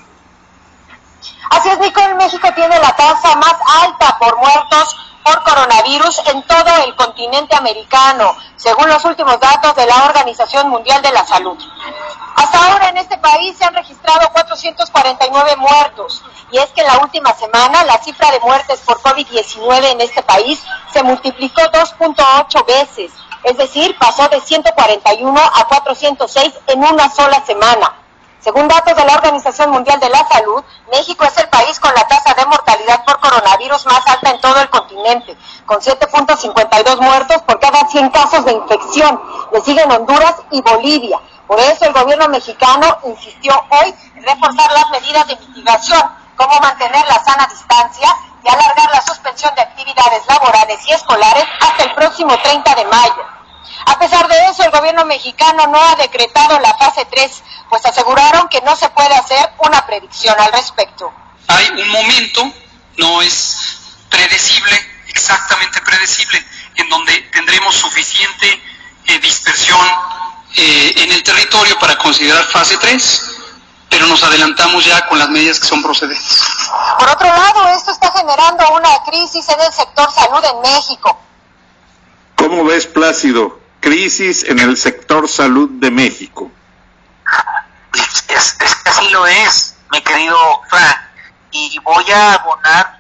Así 1.50 1.68
es, 1.68 1.78
Nicole, 1.78 2.14
México 2.14 2.48
tiene 2.54 2.78
la 2.78 2.96
tasa 2.96 3.36
más 3.36 3.54
alta 3.82 4.18
por 4.18 4.36
muertos 4.38 4.96
por 5.24 5.42
coronavirus 5.42 6.20
en 6.26 6.42
todo 6.42 6.76
el 6.84 6.94
continente 6.94 7.56
americano, 7.56 8.36
según 8.56 8.88
los 8.88 9.04
últimos 9.04 9.40
datos 9.40 9.74
de 9.74 9.86
la 9.86 10.04
Organización 10.04 10.68
Mundial 10.68 11.00
de 11.02 11.12
la 11.12 11.24
Salud. 11.24 11.58
Hasta 12.36 12.66
ahora 12.66 12.90
en 12.90 12.98
este 12.98 13.16
país 13.18 13.56
se 13.56 13.64
han 13.64 13.74
registrado 13.74 14.28
449 14.32 15.56
muertos 15.56 16.22
y 16.50 16.58
es 16.58 16.66
que 16.72 16.82
en 16.82 16.88
la 16.88 16.98
última 16.98 17.32
semana 17.34 17.84
la 17.84 17.98
cifra 17.98 18.30
de 18.30 18.40
muertes 18.40 18.80
por 18.80 19.00
COVID-19 19.00 19.92
en 19.92 20.00
este 20.02 20.22
país 20.22 20.62
se 20.92 21.02
multiplicó 21.02 21.62
2.8 21.62 22.66
veces, 22.66 23.12
es 23.44 23.56
decir, 23.56 23.96
pasó 23.98 24.28
de 24.28 24.40
141 24.40 25.40
a 25.40 25.64
406 25.64 26.54
en 26.66 26.84
una 26.84 27.10
sola 27.10 27.44
semana. 27.46 28.03
Según 28.44 28.68
datos 28.68 28.94
de 28.94 29.06
la 29.06 29.14
Organización 29.14 29.70
Mundial 29.70 29.98
de 30.00 30.10
la 30.10 30.28
Salud, 30.28 30.62
México 30.92 31.24
es 31.24 31.34
el 31.38 31.48
país 31.48 31.80
con 31.80 31.94
la 31.94 32.06
tasa 32.06 32.34
de 32.34 32.44
mortalidad 32.44 33.02
por 33.06 33.18
coronavirus 33.18 33.86
más 33.86 34.06
alta 34.06 34.32
en 34.32 34.40
todo 34.42 34.60
el 34.60 34.68
continente, 34.68 35.34
con 35.64 35.80
7.52 35.80 37.00
muertos 37.00 37.40
por 37.44 37.58
cada 37.58 37.88
100 37.88 38.10
casos 38.10 38.44
de 38.44 38.52
infección. 38.52 39.18
Le 39.50 39.62
siguen 39.62 39.90
Honduras 39.90 40.34
y 40.50 40.60
Bolivia. 40.60 41.18
Por 41.46 41.58
eso 41.58 41.86
el 41.86 41.94
gobierno 41.94 42.28
mexicano 42.28 42.98
insistió 43.06 43.54
hoy 43.70 43.94
en 44.14 44.22
reforzar 44.22 44.70
las 44.72 44.90
medidas 44.90 45.26
de 45.26 45.36
mitigación, 45.36 46.02
como 46.36 46.60
mantener 46.60 47.06
la 47.06 47.24
sana 47.24 47.46
distancia 47.46 48.14
y 48.44 48.48
alargar 48.50 48.90
la 48.92 49.00
suspensión 49.00 49.54
de 49.54 49.62
actividades 49.62 50.22
laborales 50.28 50.86
y 50.86 50.92
escolares 50.92 51.46
hasta 51.60 51.84
el 51.84 51.94
próximo 51.94 52.36
30 52.36 52.74
de 52.74 52.84
mayo. 52.84 53.33
A 53.86 53.98
pesar 53.98 54.28
de 54.28 54.48
eso, 54.48 54.64
el 54.64 54.70
gobierno 54.70 55.04
mexicano 55.04 55.66
no 55.66 55.82
ha 55.82 55.96
decretado 55.96 56.58
la 56.60 56.74
fase 56.74 57.04
3, 57.04 57.42
pues 57.68 57.84
aseguraron 57.84 58.48
que 58.48 58.60
no 58.62 58.76
se 58.76 58.88
puede 58.90 59.14
hacer 59.14 59.50
una 59.58 59.84
predicción 59.86 60.34
al 60.38 60.52
respecto. 60.52 61.12
Hay 61.48 61.68
un 61.68 61.88
momento, 61.88 62.52
no 62.98 63.22
es 63.22 63.78
predecible, 64.08 64.78
exactamente 65.08 65.80
predecible, 65.82 66.44
en 66.76 66.88
donde 66.88 67.20
tendremos 67.32 67.74
suficiente 67.74 68.62
eh, 69.06 69.18
dispersión 69.18 69.80
eh, 70.56 70.94
en 70.96 71.12
el 71.12 71.22
territorio 71.22 71.78
para 71.78 71.98
considerar 71.98 72.44
fase 72.44 72.78
3 72.78 73.34
pero 73.94 74.08
nos 74.08 74.24
adelantamos 74.24 74.84
ya 74.84 75.06
con 75.06 75.20
las 75.20 75.28
medidas 75.28 75.60
que 75.60 75.68
son 75.68 75.80
procedentes. 75.80 76.42
Por 76.98 77.08
otro 77.08 77.28
lado, 77.28 77.68
esto 77.68 77.92
está 77.92 78.10
generando 78.10 78.64
una 78.72 79.04
crisis 79.04 79.48
en 79.48 79.60
el 79.60 79.72
sector 79.72 80.10
salud 80.10 80.44
en 80.44 80.60
México. 80.62 81.16
¿Cómo 82.44 82.62
ves, 82.64 82.86
Plácido? 82.86 83.58
crisis 83.80 84.44
en 84.44 84.58
el 84.58 84.76
sector 84.76 85.30
salud 85.30 85.70
de 85.80 85.90
México. 85.90 86.50
Es, 88.28 88.52
que 88.52 88.90
así 88.90 89.08
lo 89.08 89.26
es, 89.26 89.76
mi 89.90 90.02
querido 90.02 90.36
Frank. 90.68 90.96
Y 91.52 91.78
voy 91.78 92.04
a 92.10 92.34
abonar, 92.34 92.98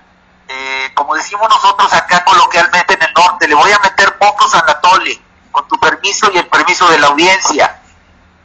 eh, 0.48 0.90
como 0.94 1.14
decimos 1.14 1.46
nosotros 1.50 1.92
acá 1.92 2.24
coloquialmente 2.24 2.94
en 2.94 3.02
el 3.02 3.12
norte, 3.12 3.46
le 3.46 3.54
voy 3.54 3.70
a 3.70 3.78
meter 3.80 4.16
pocos 4.16 4.54
a 4.54 4.80
tole, 4.80 5.20
con 5.52 5.68
tu 5.68 5.78
permiso 5.78 6.30
y 6.32 6.38
el 6.38 6.46
permiso 6.46 6.88
de 6.88 6.98
la 6.98 7.08
audiencia. 7.08 7.82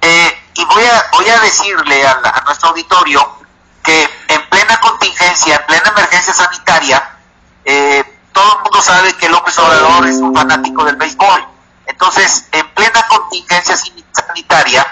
Eh, 0.02 0.38
y 0.54 0.66
voy 0.66 0.84
a, 0.84 1.06
voy 1.14 1.30
a 1.30 1.40
decirle 1.40 2.06
a, 2.06 2.44
nuestro 2.46 2.72
auditorio 2.72 3.38
que 3.82 4.10
en 4.28 4.50
plena 4.50 4.78
contingencia, 4.82 5.56
en 5.56 5.66
plena 5.66 5.94
emergencia 5.96 6.34
sanitaria, 6.34 7.10
eh, 7.64 8.19
todo 8.34 8.58
el 8.58 8.64
mundo 8.64 8.82
sabe 8.82 9.14
que 9.14 9.30
López 9.30 9.58
Obrador 9.60 10.08
es 10.08 10.18
un 10.18 10.34
fanático 10.34 10.84
del 10.86 10.96
béisbol 10.96 11.48
entonces, 11.90 12.48
en 12.52 12.66
plena 12.70 13.06
contingencia 13.08 13.76
sanitaria, 14.14 14.88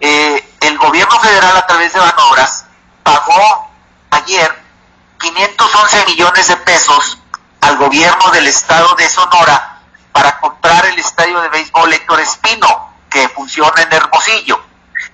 eh, 0.00 0.54
el 0.60 0.76
gobierno 0.76 1.18
federal 1.20 1.56
a 1.56 1.66
través 1.66 1.92
de 1.92 2.00
Banobras 2.00 2.66
pagó 3.04 3.70
ayer 4.10 4.52
511 5.20 6.04
millones 6.08 6.48
de 6.48 6.56
pesos 6.56 7.18
al 7.60 7.76
gobierno 7.78 8.30
del 8.32 8.48
estado 8.48 8.94
de 8.96 9.08
Sonora 9.08 9.78
para 10.10 10.40
comprar 10.40 10.84
el 10.86 10.98
estadio 10.98 11.40
de 11.40 11.48
béisbol 11.48 11.92
Héctor 11.92 12.20
Espino, 12.20 12.92
que 13.08 13.28
funciona 13.28 13.80
en 13.80 13.92
Hermosillo. 13.92 14.60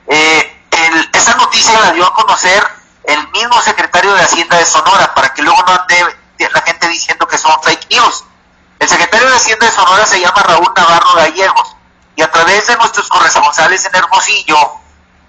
Eh, 0.07 0.67
esa 1.13 1.37
noticia 1.37 1.79
la 1.79 1.93
dio 1.93 2.07
a 2.07 2.15
conocer 2.15 2.67
el 3.05 3.29
mismo 3.29 3.61
secretario 3.61 4.15
de 4.15 4.23
Hacienda 4.23 4.57
de 4.57 4.65
Sonora, 4.65 5.15
para 5.15 5.35
que 5.35 5.43
luego 5.43 5.63
no 5.67 5.73
ande 5.73 6.18
la 6.53 6.63
gente 6.63 6.89
diciendo 6.89 7.27
que 7.27 7.39
son 7.39 7.53
fake 7.63 7.91
news. 7.91 8.25
El 8.79 8.89
secretario 8.89 9.29
de 9.29 9.37
Hacienda 9.37 9.67
de 9.67 9.73
Sonora 9.73 10.07
se 10.07 10.21
llama 10.21 10.43
Raúl 10.43 10.73
Navarro 10.77 11.15
Gallegos 11.15 11.77
y 12.15 12.23
a 12.23 12.31
través 12.31 12.67
de 12.67 12.77
nuestros 12.77 13.09
corresponsales 13.09 13.85
en 13.85 13.95
Hermosillo, 13.95 14.73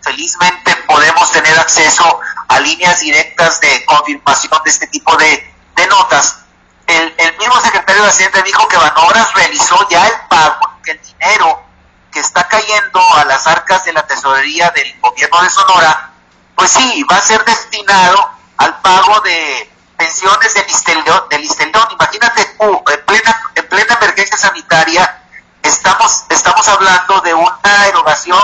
felizmente 0.01 0.75
podemos 0.87 1.31
tener 1.31 1.57
acceso 1.59 2.19
a 2.47 2.59
líneas 2.59 2.99
directas 2.99 3.59
de 3.61 3.85
confirmación 3.85 4.59
de 4.63 4.69
este 4.69 4.87
tipo 4.87 5.15
de, 5.17 5.53
notas. 5.89 6.39
El, 6.87 7.37
mismo 7.37 7.61
secretario 7.61 8.03
de 8.03 8.09
Hacienda 8.09 8.41
dijo 8.41 8.67
que 8.67 8.75
Banobras 8.75 9.33
realizó 9.33 9.87
ya 9.89 10.05
el 10.05 10.13
pago, 10.29 10.79
que 10.83 10.91
el 10.91 11.01
dinero 11.01 11.63
que 12.11 12.19
está 12.19 12.47
cayendo 12.47 13.01
a 13.15 13.23
las 13.25 13.47
arcas 13.47 13.85
de 13.85 13.93
la 13.93 14.05
tesorería 14.05 14.71
del 14.71 14.99
gobierno 14.99 15.41
de 15.41 15.49
Sonora, 15.49 16.11
pues 16.55 16.71
sí, 16.71 17.03
va 17.09 17.17
a 17.17 17.21
ser 17.21 17.45
destinado 17.45 18.31
al 18.57 18.81
pago 18.81 19.21
de 19.21 19.68
pensiones 19.99 20.53
del 20.53 21.41
Listeldón. 21.41 21.87
Imagínate, 21.91 22.55
uh, 22.59 22.81
en, 22.89 23.05
plena, 23.05 23.41
en 23.53 23.67
plena 23.67 23.93
emergencia 23.95 24.37
sanitaria, 24.37 25.23
estamos, 25.61 26.23
estamos 26.29 26.67
hablando 26.69 27.19
de 27.19 27.33
una 27.33 27.87
erogación 27.87 28.41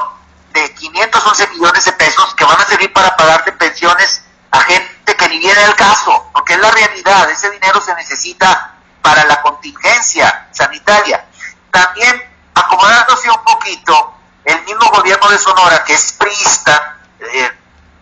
de 0.51 0.73
511 0.73 1.47
millones 1.47 1.85
de 1.85 1.93
pesos 1.93 2.35
que 2.35 2.43
van 2.43 2.59
a 2.59 2.65
servir 2.65 2.91
para 2.91 3.15
pagar 3.15 3.45
de 3.45 3.53
pensiones 3.53 4.21
a 4.51 4.59
gente 4.61 5.15
que 5.15 5.29
ni 5.29 5.39
viene 5.39 5.63
el 5.63 5.75
caso, 5.75 6.29
porque 6.33 6.53
es 6.53 6.59
la 6.59 6.71
realidad, 6.71 7.29
ese 7.29 7.49
dinero 7.51 7.79
se 7.81 7.95
necesita 7.95 8.73
para 9.01 9.23
la 9.25 9.41
contingencia 9.41 10.47
sanitaria. 10.51 11.25
También, 11.71 12.21
acomodándose 12.53 13.29
un 13.29 13.43
poquito, 13.43 14.13
el 14.43 14.61
mismo 14.63 14.89
gobierno 14.91 15.29
de 15.29 15.37
Sonora, 15.37 15.83
que 15.85 15.93
es 15.93 16.11
priista, 16.13 16.97
eh, 17.19 17.51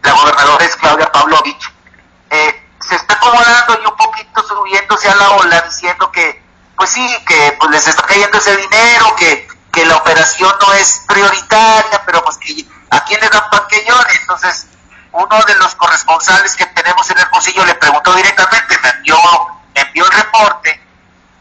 la 0.01 0.11
gobernadora 0.11 0.65
es 0.65 0.75
Claudia 0.75 1.11
Pavlovich, 1.11 1.72
se 2.93 3.01
está 3.01 3.15
acomodando 3.15 3.79
y 3.81 3.87
un 3.87 3.95
poquito 3.95 4.43
subiéndose 4.43 5.09
a 5.09 5.15
la 5.15 5.31
ola 5.31 5.61
diciendo 5.61 6.11
que, 6.11 6.43
pues 6.77 6.91
sí, 6.91 7.17
que 7.25 7.57
pues 7.59 7.71
les 7.71 7.87
está 7.87 8.03
cayendo 8.03 8.37
ese 8.37 8.55
dinero, 8.55 9.15
que, 9.15 9.47
que 9.71 9.85
la 9.85 9.97
operación 9.97 10.53
no 10.61 10.73
es 10.73 11.03
prioritaria, 11.07 12.03
pero 12.05 12.23
pues 12.23 12.37
que 12.37 12.65
a 12.91 13.03
quién 13.03 13.19
le 13.19 13.29
dan 13.29 13.49
panqueñones. 13.49 14.19
Entonces, 14.21 14.67
uno 15.11 15.43
de 15.45 15.55
los 15.55 15.73
corresponsales 15.75 16.55
que 16.55 16.67
tenemos 16.67 17.09
en 17.09 17.17
el 17.17 17.23
Hermosillo 17.23 17.65
le 17.65 17.75
preguntó 17.75 18.13
directamente, 18.13 18.77
me 18.83 18.89
envió, 18.89 19.17
envió 19.73 20.05
el 20.05 20.11
reporte 20.11 20.81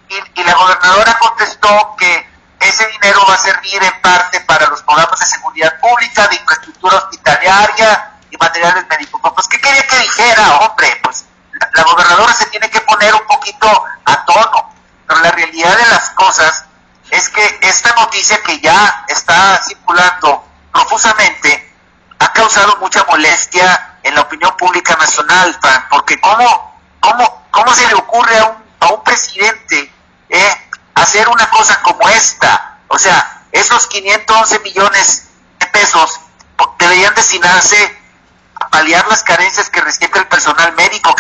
y, 0.09 0.41
y 0.41 0.45
la 0.45 0.55
gobernadora 0.55 1.19
contestó 1.19 1.97
que 1.99 2.31
ese 2.61 2.87
dinero 2.87 3.27
va 3.29 3.35
a 3.35 3.39
servir 3.39 3.83
en 3.83 4.01
parte 4.01 4.41
para 4.41 4.69
los 4.69 4.83
programas 4.83 5.21
de 5.21 5.27
seguridad 5.27 5.79
pública, 5.81 6.29
de 6.29 6.37
infraestructura 6.37 6.97
hospitalaria 6.97 8.13
y 8.31 8.37
materiales 8.39 8.87
médicos. 8.89 9.21
Pues, 9.35 9.49
¿qué 9.49 9.61
quería 9.61 9.87
que 9.87 9.99
dijera, 9.99 10.57
hombre? 10.59 10.99
Pues 11.03 11.27
la 11.75 11.83
gobernadora 11.85 12.33
se 12.33 12.47
tiene 12.47 12.71
que 12.71 12.81
poner 12.81 13.15
un 13.15 13.27
poquito 13.27 13.85
a 14.05 14.25
tono, 14.25 14.75
pero 15.07 15.21
la 15.21 15.31
realidad 15.31 15.77
de 15.77 15.87
las 15.87 16.11
cosas 16.11 16.65
es 17.11 17.29
que 17.29 17.59
esta 17.63 17.95
noticia 17.95 18.43
que 18.43 18.61
ya 18.61 19.05
está 19.09 19.63
circulando 19.63 20.45
profusamente 20.73 21.75
ha 22.19 22.33
causado 22.33 22.77
mucha 22.79 23.05
molestia 23.05 23.99
en 24.03 24.15
la 24.15 24.23
opinión 24.23 24.57
pública 24.57 24.97
nacional, 24.97 25.59
porque 25.91 26.21
cómo, 26.21 26.79
cómo, 27.01 27.47
cómo 27.51 27.75
se 27.75 27.87
le 27.87 27.95
ocurre 27.95 28.39
a 28.39 28.45
un, 28.47 28.57
a 28.81 28.87
un 28.93 29.05
presidente 29.05 29.93
eh, 30.29 30.71
hacer 30.95 31.29
una 31.29 31.49
cosa 31.51 31.81
como 31.83 32.09
esta, 32.09 32.79
o 32.89 32.99
sea, 32.99 33.43
esos 33.53 33.87
511 33.87 34.61
millones 34.61 35.29
de 35.59 35.67
pesos 35.67 36.21
deberían 36.79 37.15
destinarse 37.15 37.99
a 38.55 38.69
paliar 38.69 39.07
las 39.09 39.23
carencias 39.23 39.69
que 39.71 39.83
médico 39.83 40.12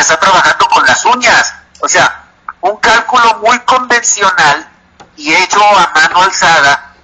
está 0.02 0.18
trabajando 0.18 0.68
con 0.68 0.84
las 0.86 1.04
uñas. 1.04 1.54
O 1.80 1.88
sea, 1.88 2.24
un 2.60 2.76
cálculo 2.76 3.38
muy 3.38 3.58
convencional 3.60 4.68
y 5.16 5.32
hecho 5.34 5.60
a 5.64 5.90
mano 5.94 6.22
alzada 6.22 6.94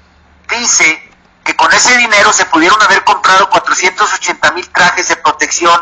dice 0.49 1.11
que 1.45 1.57
con 1.57 1.73
ese 1.73 1.97
dinero 1.97 2.33
se 2.33 2.45
pudieron 2.47 2.81
haber 2.83 3.03
comprado 3.05 3.49
480 3.51 4.53
mil 4.53 4.69
trajes 4.71 5.09
de 5.09 5.17
protección 5.17 5.81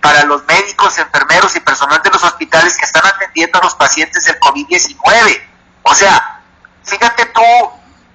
para 0.00 0.24
los 0.24 0.44
médicos, 0.44 0.98
enfermeros 0.98 1.56
y 1.56 1.60
personal 1.60 2.00
de 2.02 2.10
los 2.10 2.22
hospitales 2.22 2.76
que 2.76 2.84
están 2.84 3.06
atendiendo 3.06 3.58
a 3.58 3.62
los 3.62 3.74
pacientes 3.74 4.24
del 4.24 4.38
COVID-19. 4.38 5.42
O 5.82 5.94
sea, 5.94 6.40
fíjate 6.84 7.26
tú 7.26 7.42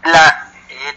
la, 0.03 0.51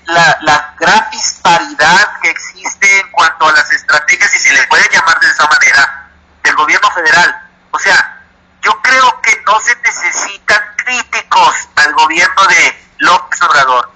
la, 0.07 0.39
la, 0.43 0.75
gran 0.79 1.11
disparidad 1.11 2.21
que 2.23 2.31
existe 2.31 3.01
en 3.01 3.11
cuanto 3.11 3.49
a 3.49 3.53
las 3.53 3.71
estrategias, 3.73 4.31
si 4.31 4.39
se 4.39 4.53
le 4.53 4.67
puede 4.67 4.89
llamar 4.93 5.19
de 5.21 5.29
esa 5.29 5.47
manera, 5.49 6.11
del 6.43 6.55
gobierno 6.55 6.91
federal. 6.91 7.44
O 7.75 7.79
sea, 7.81 8.23
yo 8.63 8.71
creo 8.83 9.21
que 9.21 9.43
no 9.45 9.59
se 9.59 9.75
necesitan 9.85 10.63
críticos 10.77 11.69
al 11.75 11.93
gobierno 11.95 12.47
de 12.47 12.89
López 12.99 13.43
Obrador. 13.43 13.91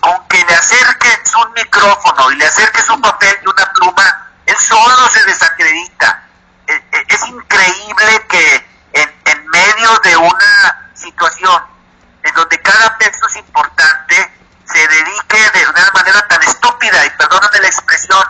Con 0.00 0.26
que 0.28 0.42
le 0.42 0.54
acerques 0.54 1.34
un 1.34 1.52
micrófono 1.52 2.32
y 2.32 2.36
le 2.36 2.46
acerques 2.46 2.88
un 2.88 3.02
papel 3.02 3.36
y 3.42 3.48
una 3.48 3.70
pluma, 3.74 4.28
él 4.46 4.56
solo 4.56 5.10
se 5.10 5.22
desacredita. 5.24 6.22
E, 6.66 6.72
e, 6.72 7.04
es 7.06 7.26
increíble 7.28 8.26
que 8.30 8.66
en, 8.94 9.14
en 9.26 9.46
medio 9.48 9.98
de 10.02 10.16
una 10.16 10.90
situación 10.94 11.62
en 12.22 12.34
donde 12.34 12.62
cada 12.62 12.96
peso 12.96 13.26
es 13.26 13.36
importante, 13.36 14.32
se 14.64 14.88
dedique 14.88 15.50
de 15.52 15.68
una 15.68 15.90
manera 15.92 16.26
tan 16.28 16.42
estúpida, 16.42 17.04
y 17.04 17.10
perdóname 17.10 17.60
la 17.60 17.66
expresión, 17.66 18.24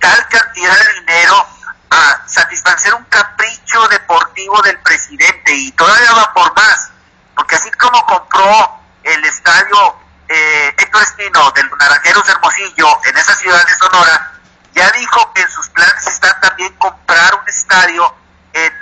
tal 0.00 0.28
cantidad 0.28 0.76
de 0.76 0.92
dinero 0.94 1.57
a 1.90 2.22
satisfacer 2.26 2.94
un 2.94 3.04
capricho 3.04 3.88
deportivo 3.88 4.60
del 4.62 4.78
presidente 4.80 5.54
y 5.54 5.72
todavía 5.72 6.12
va 6.12 6.34
por 6.34 6.54
más, 6.54 6.90
porque 7.34 7.56
así 7.56 7.70
como 7.72 8.04
compró 8.06 8.80
el 9.02 9.24
estadio 9.24 9.96
eh, 10.28 10.74
Héctor 10.76 11.02
Espino 11.02 11.50
del 11.52 11.70
Naranjeros 11.78 12.28
Hermosillo 12.28 12.86
en 13.04 13.16
esa 13.16 13.34
ciudad 13.36 13.66
de 13.66 13.74
Sonora, 13.74 14.32
ya 14.74 14.90
dijo 14.90 15.32
que 15.32 15.42
en 15.42 15.50
sus 15.50 15.68
planes 15.70 16.06
está 16.06 16.38
también 16.40 16.72
comprar 16.74 17.34
un 17.34 17.48
estadio 17.48 18.14
en 18.52 18.72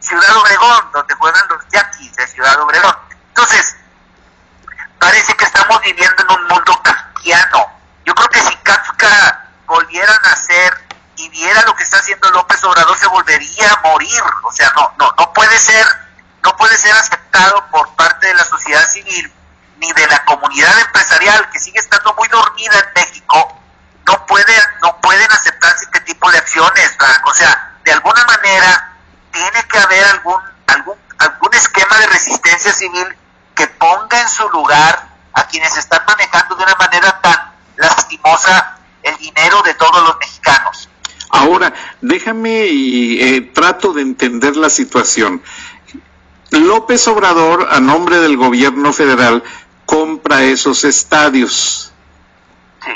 Ciudad 0.00 0.36
Obregón, 0.36 0.90
donde 0.92 1.14
juegan 1.14 1.42
los 1.48 1.66
Yaquis 1.68 2.14
de 2.14 2.26
Ciudad 2.26 2.60
Obregón. 2.60 2.96
Entonces, 3.28 3.76
parece 4.98 5.34
que 5.34 5.44
estamos 5.44 5.80
viviendo 5.82 6.22
en 6.22 6.30
un 6.38 6.48
mundo 6.48 6.80
kafkiano. 6.82 7.66
Yo 8.04 8.14
creo 8.14 8.28
que 8.28 8.40
si 8.40 8.56
Kafka 8.56 9.46
volviera 9.66 10.14
a 10.14 10.28
nacer 10.28 10.86
y 11.16 11.28
viera 11.28 11.62
lo 11.62 11.74
que 11.74 11.82
está 11.82 11.98
haciendo 11.98 12.30
Obrador 12.64 12.98
se 12.98 13.06
volvería 13.08 13.72
a 13.72 13.80
morir. 13.88 14.22
O 14.42 14.52
sea, 14.52 14.72
no, 14.76 14.92
no, 14.98 15.12
no 15.18 15.32
puede 15.32 15.58
ser, 15.58 15.86
no 16.42 16.56
puede 16.56 16.76
ser 16.76 16.94
aceptado 16.94 17.64
por 17.70 17.94
parte 17.94 18.26
de 18.28 18.34
la 18.34 18.44
sociedad 18.44 18.86
civil 18.88 19.32
ni 19.78 19.92
de 19.92 20.06
la 20.06 20.24
comunidad 20.24 20.78
empresarial 20.78 21.50
que 21.50 21.58
sigue 21.58 21.80
estando 21.80 22.14
muy 22.14 22.28
dormida 22.28 22.78
en 22.78 22.92
México. 22.94 23.60
No 24.06 24.26
puede, 24.26 24.54
no 24.82 24.96
pueden 25.00 25.30
aceptarse 25.32 25.84
este 25.84 26.00
tipo 26.00 26.30
de 26.30 26.38
acciones, 26.38 26.96
O 27.24 27.34
sea, 27.34 27.72
de 27.84 27.92
alguna 27.92 28.24
manera 28.24 28.92
tiene 29.32 29.62
que 29.64 29.78
haber 29.78 30.04
algún, 30.04 30.40
algún, 30.66 30.98
algún 31.18 31.54
esquema 31.54 31.98
de 31.98 32.06
resistencia 32.06 32.72
civil 32.72 33.16
que 33.54 33.66
ponga 33.66 34.20
en 34.20 34.28
su 34.28 34.48
lugar 34.50 35.08
a 35.34 35.46
quienes 35.46 35.76
están 35.76 36.02
manejando 36.06 36.54
de 36.56 36.64
una 36.64 36.74
manera 36.76 37.20
tan 37.20 37.52
lastimosa 37.76 38.76
el 39.02 39.16
dinero 39.18 39.62
de 39.62 39.74
todos 39.74 40.02
los 40.02 40.16
mexicanos. 40.18 40.88
Ahora, 41.30 41.72
déjame 42.02 42.66
y 42.66 43.22
eh, 43.22 43.40
trato 43.40 43.94
de 43.94 44.02
entender 44.02 44.56
la 44.56 44.68
situación. 44.68 45.42
López 46.50 47.08
Obrador, 47.08 47.68
a 47.70 47.80
nombre 47.80 48.18
del 48.18 48.36
gobierno 48.36 48.92
federal, 48.92 49.42
compra 49.86 50.42
esos 50.42 50.84
estadios. 50.84 51.92
Sí. 52.84 52.90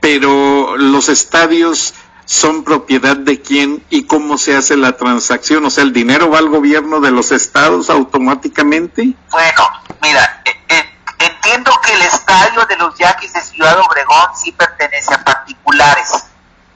Pero 0.00 0.76
los 0.76 1.08
estadios 1.08 1.94
son 2.24 2.64
propiedad 2.64 3.16
de 3.16 3.40
quién 3.40 3.84
y 3.88 4.04
cómo 4.04 4.36
se 4.36 4.56
hace 4.56 4.76
la 4.76 4.96
transacción. 4.96 5.64
O 5.64 5.70
sea, 5.70 5.84
¿el 5.84 5.92
dinero 5.92 6.28
va 6.28 6.38
al 6.38 6.48
gobierno 6.48 7.00
de 7.00 7.10
los 7.10 7.30
estados 7.30 7.88
automáticamente? 7.88 9.14
Bueno, 9.30 9.68
mira, 10.02 10.42
eh, 10.44 10.52
eh, 10.68 10.84
entiendo 11.20 11.72
que 11.84 11.92
el 11.92 12.02
estadio 12.02 12.66
de 12.66 12.76
los 12.76 12.98
Yaquis 12.98 13.32
de 13.32 13.40
Ciudad 13.40 13.78
Obregón 13.78 14.28
sí 14.36 14.52
pertenece 14.52 15.14
a 15.14 15.24
particulares, 15.24 16.24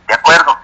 ¿de 0.07 0.15
acuerdo? 0.15 0.57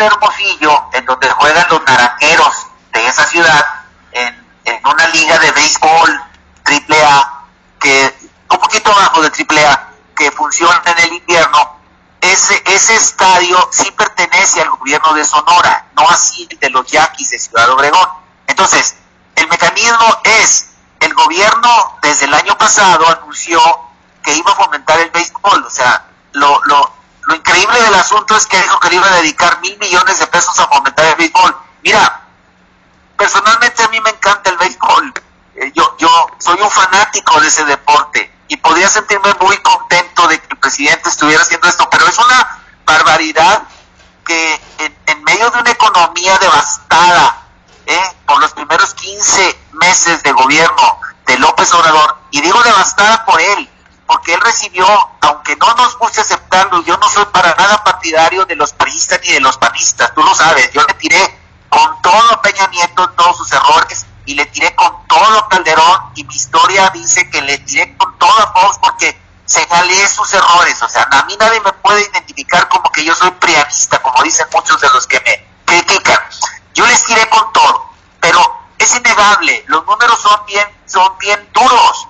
Hermosillo, 0.00 0.88
en 0.92 1.04
donde 1.04 1.30
juegan 1.30 1.66
los 1.70 1.82
naranjeros 1.84 2.66
de 2.92 3.06
esa 3.06 3.24
ciudad, 3.26 3.66
en, 4.12 4.46
en 4.64 4.86
una 4.86 5.08
liga 5.08 5.38
de 5.38 5.52
béisbol 5.52 6.22
triple 6.64 7.02
A, 7.04 7.42
que 7.78 8.14
un 8.50 8.58
poquito 8.58 8.92
abajo 8.92 9.22
de 9.22 9.30
triple 9.30 9.64
A, 9.66 9.88
que 10.16 10.30
funciona 10.30 10.82
en 10.84 10.98
el 10.98 11.12
invierno, 11.14 11.80
ese, 12.20 12.62
ese 12.66 12.94
estadio 12.94 13.68
sí 13.72 13.90
pertenece 13.92 14.60
al 14.60 14.70
gobierno 14.70 15.14
de 15.14 15.24
Sonora, 15.24 15.86
no 15.96 16.08
así 16.08 16.48
de 16.60 16.70
los 16.70 16.86
Yaquis 16.86 17.30
de 17.30 17.38
Ciudad 17.38 17.70
Obregón. 17.70 18.08
Entonces, 18.46 18.96
el 19.36 19.48
mecanismo 19.48 20.18
es, 20.24 20.70
el 21.00 21.14
gobierno 21.14 21.98
desde 22.02 22.26
el 22.26 22.34
año 22.34 22.56
pasado 22.58 23.08
anunció 23.08 23.60
que 24.22 24.34
iba 24.34 24.52
a 24.52 24.54
fomentar 24.54 25.00
el 25.00 25.10
béisbol, 25.10 25.64
o 25.64 25.70
sea, 25.70 26.04
lo, 26.32 26.60
lo, 26.64 26.92
lo 27.30 27.36
increíble 27.36 27.80
del 27.80 27.94
asunto 27.94 28.36
es 28.36 28.46
que 28.46 28.60
dijo 28.60 28.80
que 28.80 28.88
le 28.90 28.96
iba 28.96 29.06
a 29.06 29.16
dedicar 29.16 29.60
mil 29.60 29.78
millones 29.78 30.18
de 30.18 30.26
pesos 30.26 30.58
a 30.58 30.66
fomentar 30.66 31.06
el 31.06 31.14
béisbol. 31.14 31.56
Mira, 31.84 32.22
personalmente 33.16 33.84
a 33.84 33.88
mí 33.88 34.00
me 34.00 34.10
encanta 34.10 34.50
el 34.50 34.56
béisbol, 34.56 35.14
eh, 35.54 35.72
yo, 35.72 35.96
yo 35.98 36.08
soy 36.38 36.60
un 36.60 36.70
fanático 36.70 37.40
de 37.40 37.46
ese 37.46 37.64
deporte, 37.64 38.32
y 38.48 38.56
podría 38.56 38.88
sentirme 38.88 39.32
muy 39.40 39.56
contento 39.58 40.26
de 40.26 40.40
que 40.40 40.48
el 40.50 40.58
presidente 40.58 41.08
estuviera 41.08 41.42
haciendo 41.42 41.68
esto, 41.68 41.88
pero 41.88 42.04
es 42.08 42.18
una 42.18 42.58
barbaridad 42.84 43.62
que 44.26 44.60
en, 44.78 45.22
medio 45.22 45.50
de 45.50 45.58
una 45.60 45.70
economía 45.70 46.36
devastada 46.38 47.46
¿eh? 47.86 48.16
por 48.26 48.40
los 48.40 48.52
primeros 48.54 48.92
15 48.94 49.56
meses 49.74 50.22
de 50.24 50.32
gobierno 50.32 51.00
de 51.26 51.38
López 51.38 51.72
Obrador, 51.74 52.16
y 52.32 52.40
digo 52.40 52.60
devastada 52.64 53.24
por 53.24 53.40
él, 53.40 53.70
porque 54.10 54.34
él 54.34 54.40
recibió, 54.40 54.84
aunque 55.20 55.54
no 55.54 55.72
nos 55.74 55.96
guste 55.96 56.20
aceptarlo, 56.20 56.82
yo 56.82 56.96
no 56.96 57.08
soy 57.08 57.24
para 57.26 57.54
nada 57.54 57.84
partidario 57.84 58.44
de 58.44 58.56
los 58.56 58.72
paristas 58.72 59.20
ni 59.22 59.34
de 59.34 59.38
los 59.38 59.56
panistas, 59.56 60.12
tú 60.16 60.20
lo 60.20 60.34
sabes, 60.34 60.68
yo 60.72 60.82
le 60.82 60.94
tiré 60.94 61.38
con 61.68 62.02
todo 62.02 62.42
Peña 62.42 62.66
Nieto 62.66 63.08
todos 63.10 63.36
sus 63.36 63.52
errores, 63.52 64.04
y 64.26 64.34
le 64.34 64.46
tiré 64.46 64.74
con 64.74 65.06
todo 65.06 65.48
Calderón 65.48 66.10
y 66.16 66.24
mi 66.24 66.34
historia 66.34 66.90
dice 66.90 67.30
que 67.30 67.40
le 67.40 67.58
tiré 67.58 67.96
con 67.96 68.18
todo 68.18 68.36
a 68.36 68.52
Fox 68.52 68.78
porque 68.82 69.16
señalé 69.44 70.08
sus 70.08 70.34
errores. 70.34 70.82
O 70.82 70.88
sea, 70.88 71.08
a 71.10 71.24
mí 71.24 71.36
nadie 71.38 71.60
me 71.60 71.72
puede 71.72 72.02
identificar 72.02 72.68
como 72.68 72.90
que 72.92 73.04
yo 73.04 73.14
soy 73.14 73.30
prianista, 73.32 74.00
como 74.02 74.22
dicen 74.24 74.46
muchos 74.52 74.80
de 74.80 74.88
los 74.90 75.06
que 75.06 75.20
me 75.20 75.46
critican. 75.64 76.18
Yo 76.74 76.84
les 76.86 77.04
tiré 77.04 77.28
con 77.28 77.52
todo, 77.52 77.90
pero 78.20 78.40
es 78.76 78.96
innegable, 78.96 79.64
los 79.68 79.86
números 79.86 80.20
son 80.20 80.44
bien, 80.46 80.66
son 80.86 81.16
bien 81.18 81.48
duros. 81.52 82.08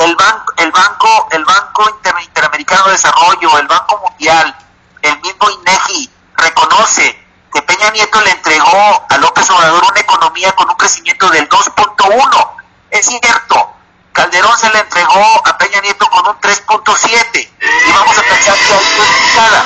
El 0.00 0.16
banco, 0.16 0.52
el 0.56 0.72
banco, 0.72 1.28
el 1.30 1.44
banco 1.44 2.00
Interamericano 2.24 2.86
de 2.86 2.92
Desarrollo, 2.92 3.58
el 3.58 3.66
Banco 3.66 4.00
Mundial, 4.08 4.56
el 5.02 5.20
mismo 5.20 5.50
INEGI 5.50 6.10
reconoce 6.36 7.26
que 7.52 7.62
Peña 7.62 7.90
Nieto 7.90 8.20
le 8.22 8.30
entregó 8.30 9.06
a 9.08 9.18
López 9.18 9.50
Obrador 9.50 9.84
una 9.90 10.00
economía 10.00 10.52
con 10.52 10.68
un 10.70 10.76
crecimiento 10.76 11.28
del 11.30 11.48
2.1. 11.48 12.50
Es 12.90 13.06
cierto, 13.06 13.74
Calderón 14.12 14.58
se 14.58 14.70
le 14.70 14.78
entregó 14.80 15.42
a 15.46 15.58
Peña 15.58 15.80
Nieto 15.80 16.08
con 16.08 16.26
un 16.26 16.40
3.7 16.40 17.50
y 17.88 17.92
vamos 17.92 18.18
a 18.18 18.22
pensar 18.22 18.54
que 18.56 18.72
hay 18.72 19.36
nada. 19.36 19.64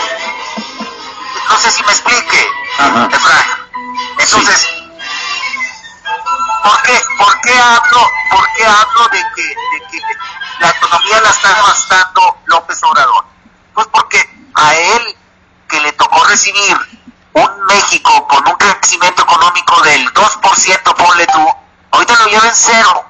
No 1.48 1.58
sé 1.58 1.70
si 1.70 1.82
me 1.84 1.92
explique, 1.92 2.48
Efraín. 2.78 3.64
Entonces, 4.18 4.68
¿por, 6.62 6.82
qué, 6.82 7.00
¿por, 7.18 7.40
qué 7.40 7.58
hablo, 7.58 8.10
¿por 8.30 8.52
qué 8.56 8.64
hablo 8.64 9.08
de 9.12 9.22
que, 9.36 9.42
de 9.42 9.86
que 9.90 10.00
la 10.00 10.03
economía 10.94 11.20
la 11.20 11.30
está 11.30 11.48
devastando 11.54 12.36
López 12.46 12.82
Obrador? 12.82 13.24
Pues 13.74 13.86
porque 13.88 14.18
a 14.54 14.74
él 14.74 15.16
que 15.68 15.80
le 15.80 15.92
tocó 15.92 16.24
recibir 16.24 16.76
un 17.32 17.66
México 17.66 18.28
con 18.28 18.46
un 18.46 18.54
crecimiento 18.54 19.22
económico 19.22 19.80
del 19.82 20.06
2%, 20.12 20.94
ponle 20.94 21.26
tú, 21.26 21.48
ahorita 21.90 22.16
lo 22.16 22.26
lleva 22.26 22.46
en 22.46 22.54
cero. 22.54 23.04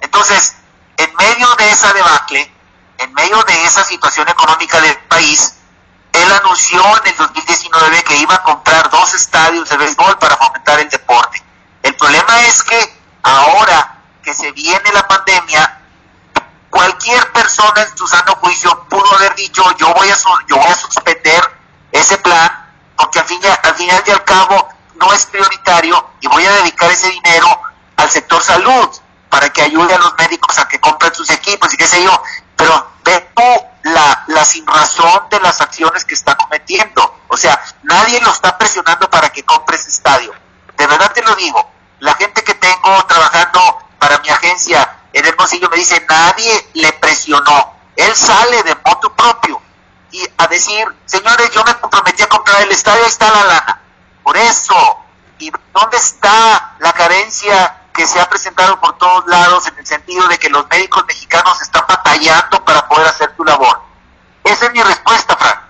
Entonces, 0.00 0.56
en 0.96 1.14
medio 1.16 1.54
de 1.56 1.70
esa 1.70 1.92
debacle, 1.92 2.52
en 2.98 3.12
medio 3.14 3.42
de 3.42 3.64
esa 3.64 3.82
situación 3.82 4.28
económica 4.28 4.80
del 4.80 4.96
país, 5.08 5.56
él 6.12 6.32
anunció 6.32 6.80
en 6.98 7.08
el 7.08 7.16
2019 7.16 8.04
que 8.04 8.16
iba 8.18 8.36
a 8.36 8.42
comprar 8.42 8.88
dos 8.90 9.14
estadios 9.14 9.68
de 9.68 9.76
béisbol 9.76 10.16
para 10.18 10.36
fomentar 10.36 10.78
el 10.78 10.88
deporte. 10.88 11.42
El 11.82 11.96
problema 11.96 12.40
es 12.42 12.62
que 12.62 13.02
ahora 13.24 13.98
que 14.22 14.32
se 14.32 14.52
viene 14.52 14.92
la 14.92 15.06
pandemia, 15.08 15.83
cualquier 16.74 17.30
persona 17.30 17.82
en 17.82 17.96
su 17.96 18.04
juicio 18.40 18.86
pudo 18.88 19.14
haber 19.14 19.36
dicho 19.36 19.62
yo 19.76 19.94
voy 19.94 20.10
a, 20.10 20.16
yo 20.48 20.56
voy 20.56 20.66
a 20.66 20.74
suspender 20.74 21.40
ese 21.92 22.18
plan 22.18 22.50
porque 22.96 23.20
al, 23.20 23.26
fin 23.26 23.40
al 23.62 23.74
final 23.76 24.02
y 24.04 24.10
al 24.10 24.24
cabo 24.24 24.68
no 24.96 25.12
es 25.12 25.24
prioritario 25.26 26.04
y 26.20 26.26
voy 26.26 26.44
a 26.44 26.50
dedicar 26.50 26.90
ese 26.90 27.10
dinero 27.10 27.46
al 27.96 28.10
sector 28.10 28.42
salud 28.42 28.88
para 29.28 29.50
que 29.50 29.62
ayude 29.62 29.94
a 29.94 29.98
los 29.98 30.14
médicos 30.18 30.58
a 30.58 30.66
que 30.66 30.80
compren 30.80 31.14
sus 31.14 31.30
equipos 31.30 31.72
y 31.72 31.76
qué 31.76 31.86
sé 31.86 32.02
yo. 32.02 32.22
Pero 32.56 32.88
ve 33.04 33.28
la, 33.82 34.24
la 34.28 34.44
sin 34.44 34.66
razón 34.66 35.24
de 35.30 35.40
las 35.40 35.60
acciones 35.60 36.04
que 36.04 36.14
está 36.14 36.36
cometiendo. 36.36 37.20
O 37.28 37.36
sea, 37.36 37.60
nadie 37.82 38.20
lo 38.20 38.30
está 38.30 38.56
presionando 38.56 39.10
para 39.10 39.30
que 39.30 39.44
compre 39.44 39.76
ese 39.76 39.90
estadio. 39.90 40.32
De 40.76 40.86
verdad 40.86 41.12
te 41.12 41.22
lo 41.22 41.34
digo. 41.34 41.70
La 42.00 42.14
gente 42.14 42.42
que 42.42 42.54
tengo 42.54 43.04
trabajando 43.06 43.78
para 43.98 44.18
mi 44.18 44.28
agencia 44.28 45.03
en 45.14 45.24
el 45.24 45.34
bolsillo 45.36 45.70
me 45.70 45.76
dice, 45.76 46.04
nadie 46.08 46.66
le 46.74 46.92
presionó. 46.94 47.72
Él 47.96 48.14
sale 48.14 48.62
de 48.64 48.76
moto 48.84 49.14
propio 49.14 49.62
y 50.10 50.20
a 50.36 50.46
decir, 50.48 50.84
señores, 51.06 51.50
yo 51.52 51.62
me 51.64 51.74
comprometí 51.76 52.22
a 52.24 52.28
comprar 52.28 52.62
el 52.62 52.70
estadio, 52.72 53.00
ahí 53.02 53.08
está 53.08 53.30
la 53.30 53.44
lana. 53.44 53.80
Por 54.24 54.36
eso, 54.36 54.74
¿y 55.38 55.52
dónde 55.72 55.96
está 55.96 56.74
la 56.80 56.92
carencia 56.92 57.82
que 57.92 58.06
se 58.08 58.18
ha 58.18 58.28
presentado 58.28 58.80
por 58.80 58.98
todos 58.98 59.24
lados 59.28 59.68
en 59.68 59.78
el 59.78 59.86
sentido 59.86 60.26
de 60.26 60.36
que 60.38 60.50
los 60.50 60.68
médicos 60.68 61.04
mexicanos 61.06 61.62
están 61.62 61.84
batallando 61.88 62.64
para 62.64 62.88
poder 62.88 63.06
hacer 63.06 63.36
tu 63.36 63.44
labor? 63.44 63.82
Esa 64.42 64.66
es 64.66 64.72
mi 64.72 64.82
respuesta, 64.82 65.36
Frank. 65.36 65.60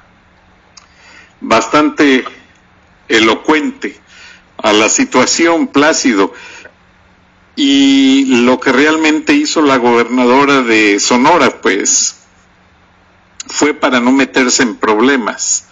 Bastante 1.40 2.24
elocuente 3.08 4.00
a 4.62 4.72
la 4.72 4.88
situación, 4.88 5.66
Plácido. 5.66 6.32
Y 7.56 8.42
lo 8.44 8.58
que 8.58 8.72
realmente 8.72 9.32
hizo 9.32 9.62
la 9.62 9.76
gobernadora 9.76 10.62
de 10.62 10.98
Sonora, 10.98 11.60
pues, 11.62 12.16
fue 13.46 13.74
para 13.74 14.00
no 14.00 14.10
meterse 14.10 14.62
en 14.62 14.76
problemas. 14.76 15.66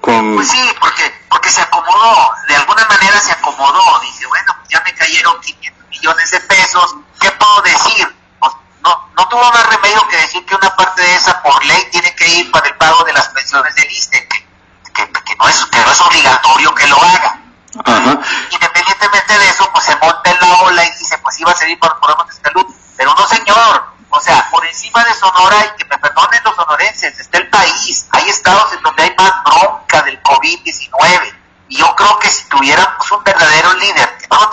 Con... 0.00 0.36
Pues 0.36 0.48
sí, 0.48 0.60
porque, 0.80 1.02
porque 1.28 1.50
se 1.50 1.62
acomodó, 1.62 2.30
de 2.46 2.56
alguna 2.56 2.86
manera 2.86 3.18
se 3.20 3.32
acomodó, 3.32 4.00
dice, 4.00 4.26
bueno, 4.26 4.54
ya 4.68 4.80
me 4.82 4.94
cayeron 4.94 5.40
500 5.40 5.88
millones 5.88 6.30
de 6.30 6.40
pesos, 6.40 6.96
¿qué 7.20 7.30
puedo 7.32 7.62
decir? 7.62 8.14
Pues, 8.38 8.52
no, 8.84 9.08
no 9.16 9.28
tuvo 9.28 9.50
más 9.50 9.66
remedio 9.66 10.06
que 10.08 10.16
decir 10.16 10.44
que 10.44 10.54
una 10.54 10.76
parte 10.76 11.02
de 11.02 11.14
esa 11.16 11.42
por 11.42 11.64
ley 11.64 11.88
tiene 11.90 12.14
que 12.14 12.28
ir 12.28 12.50
para 12.50 12.68
el 12.68 12.76
pago 12.76 13.02
de 13.04 13.14
las 13.14 13.28
pensiones 13.28 13.74
del 13.74 13.90
ISTE, 13.90 14.28
que, 14.28 15.10
que, 15.10 15.36
no, 15.36 15.48
es, 15.48 15.64
que 15.64 15.78
no 15.78 15.90
es 15.90 16.00
obligatorio 16.00 16.74
que 16.74 16.86
lo 16.86 17.02
haga. 17.02 17.43
Independientemente 18.50 19.38
de 19.38 19.48
eso, 19.48 19.68
pues 19.72 19.84
se 19.84 19.96
monta 19.96 20.30
en 20.30 20.40
la 20.40 20.56
ola 20.62 20.84
y 20.84 20.90
dice, 20.98 21.18
pues 21.18 21.40
iba 21.40 21.52
a 21.52 21.56
seguir 21.56 21.78
por 21.78 21.98
programas 22.00 22.28
de 22.28 22.42
salud. 22.42 22.66
Pero 22.96 23.14
no, 23.14 23.26
señor. 23.26 23.94
O 24.10 24.20
sea, 24.20 24.48
por 24.50 24.64
encima 24.64 25.04
de 25.04 25.14
Sonora, 25.14 25.56
y 25.66 25.76
que 25.76 25.84
me 25.86 25.98
perdonen 25.98 26.40
los 26.44 26.54
sonorenses, 26.54 27.18
está 27.18 27.38
el 27.38 27.48
país. 27.48 28.06
Hay 28.12 28.28
estados 28.28 28.72
en 28.72 28.82
donde 28.82 29.02
hay 29.02 29.14
más 29.18 29.32
bronca 29.44 30.02
del 30.02 30.22
COVID-19. 30.22 31.34
Y 31.68 31.78
yo 31.78 31.96
creo 31.96 32.18
que 32.20 32.28
si 32.28 32.44
tuviéramos 32.48 33.10
un 33.10 33.24
verdadero 33.24 33.74
líder, 33.74 34.18
que 34.18 34.28
no 34.28 34.38
lo 34.40 34.50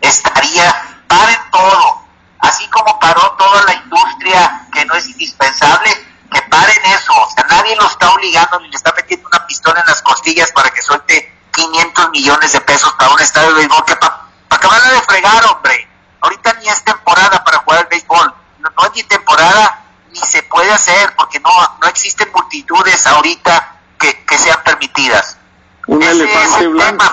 estaría, 0.00 0.98
paren 1.06 1.40
todo. 1.50 2.02
Así 2.40 2.68
como 2.68 2.98
paró 2.98 3.32
toda 3.32 3.62
la 3.64 3.74
industria 3.74 4.66
que 4.72 4.84
no 4.84 4.94
es 4.94 5.06
indispensable, 5.06 5.90
que 6.30 6.42
paren 6.42 6.84
eso. 6.86 7.12
O 7.14 7.30
sea, 7.30 7.46
nadie 7.48 7.76
lo 7.76 7.86
está 7.86 8.10
obligando 8.10 8.60
ni 8.60 8.68
le 8.68 8.76
está 8.76 8.92
metiendo 8.96 9.28
una 9.28 9.46
pistola 9.46 9.80
en 9.80 9.86
las 9.86 10.02
costillas 10.02 10.50
para 10.52 10.70
que 10.70 10.82
suelte 10.82 11.32
500 11.52 12.10
millones 12.10 12.52
de 12.52 12.60
pesos 12.62 12.92
para 12.98 13.12
un 13.12 13.20
estadio 13.20 13.48
de 13.50 13.54
béisbol 13.54 13.84
que 13.84 13.96
para 13.96 14.16
pa 14.48 14.56
acabarla 14.56 14.90
de 14.90 15.02
fregar, 15.02 15.44
hombre. 15.46 15.88
Ahorita 16.20 16.52
ni 16.54 16.68
es 16.68 16.82
temporada 16.82 17.42
para 17.44 17.58
jugar 17.58 17.80
el 17.82 17.86
béisbol. 17.86 18.34
No, 18.58 18.70
no, 18.76 18.86
es 18.86 18.92
ni 18.94 19.02
temporada 19.42 19.84
ni 20.12 20.20
se 20.20 20.42
puede 20.42 20.70
hacer 20.70 21.12
porque 21.16 21.40
no, 21.40 21.50
no 21.80 21.88
existen 21.88 22.28
multitudes 22.34 23.06
ahorita 23.06 23.80
que, 23.98 24.24
que 24.26 24.38
sean 24.38 24.58
permitidas. 24.64 25.38
Un 25.86 26.02
elefante 26.02 26.68
blanco. 26.68 27.04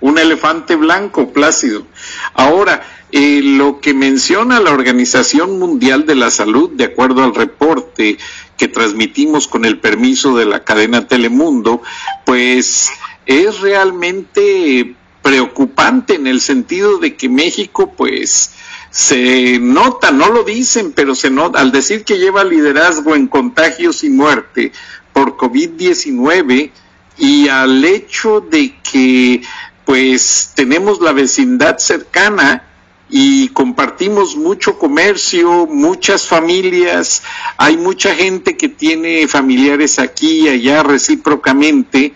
un 0.00 0.18
elefante 0.18 0.76
blanco, 0.76 1.32
Plácido. 1.32 1.86
Ahora, 2.34 2.82
eh, 3.12 3.40
lo 3.42 3.80
que 3.80 3.94
menciona 3.94 4.60
la 4.60 4.72
Organización 4.72 5.58
Mundial 5.58 6.06
de 6.06 6.16
la 6.16 6.30
Salud, 6.30 6.70
de 6.72 6.84
acuerdo 6.84 7.22
al 7.22 7.34
reporte 7.34 8.18
que 8.56 8.68
transmitimos 8.68 9.46
con 9.46 9.64
el 9.64 9.78
permiso 9.78 10.36
de 10.36 10.46
la 10.46 10.64
cadena 10.64 11.06
Telemundo, 11.06 11.82
pues 12.24 12.90
es 13.26 13.60
realmente 13.60 14.96
preocupante 15.22 16.16
en 16.16 16.26
el 16.26 16.40
sentido 16.40 16.98
de 16.98 17.16
que 17.16 17.28
México 17.28 17.92
pues 17.96 18.52
se 18.94 19.58
nota, 19.58 20.12
no 20.12 20.28
lo 20.28 20.44
dicen, 20.44 20.92
pero 20.92 21.16
se 21.16 21.28
nota, 21.28 21.58
al 21.58 21.72
decir 21.72 22.04
que 22.04 22.16
lleva 22.16 22.44
liderazgo 22.44 23.16
en 23.16 23.26
contagios 23.26 24.04
y 24.04 24.08
muerte 24.08 24.70
por 25.12 25.36
COVID-19 25.36 26.70
y 27.18 27.48
al 27.48 27.84
hecho 27.84 28.40
de 28.40 28.76
que 28.88 29.42
pues 29.84 30.52
tenemos 30.54 31.00
la 31.00 31.10
vecindad 31.10 31.78
cercana 31.78 32.68
y 33.10 33.48
compartimos 33.48 34.36
mucho 34.36 34.78
comercio, 34.78 35.66
muchas 35.66 36.28
familias, 36.28 37.24
hay 37.56 37.76
mucha 37.76 38.14
gente 38.14 38.56
que 38.56 38.68
tiene 38.68 39.26
familiares 39.26 39.98
aquí 39.98 40.42
y 40.42 40.48
allá 40.50 40.84
recíprocamente, 40.84 42.14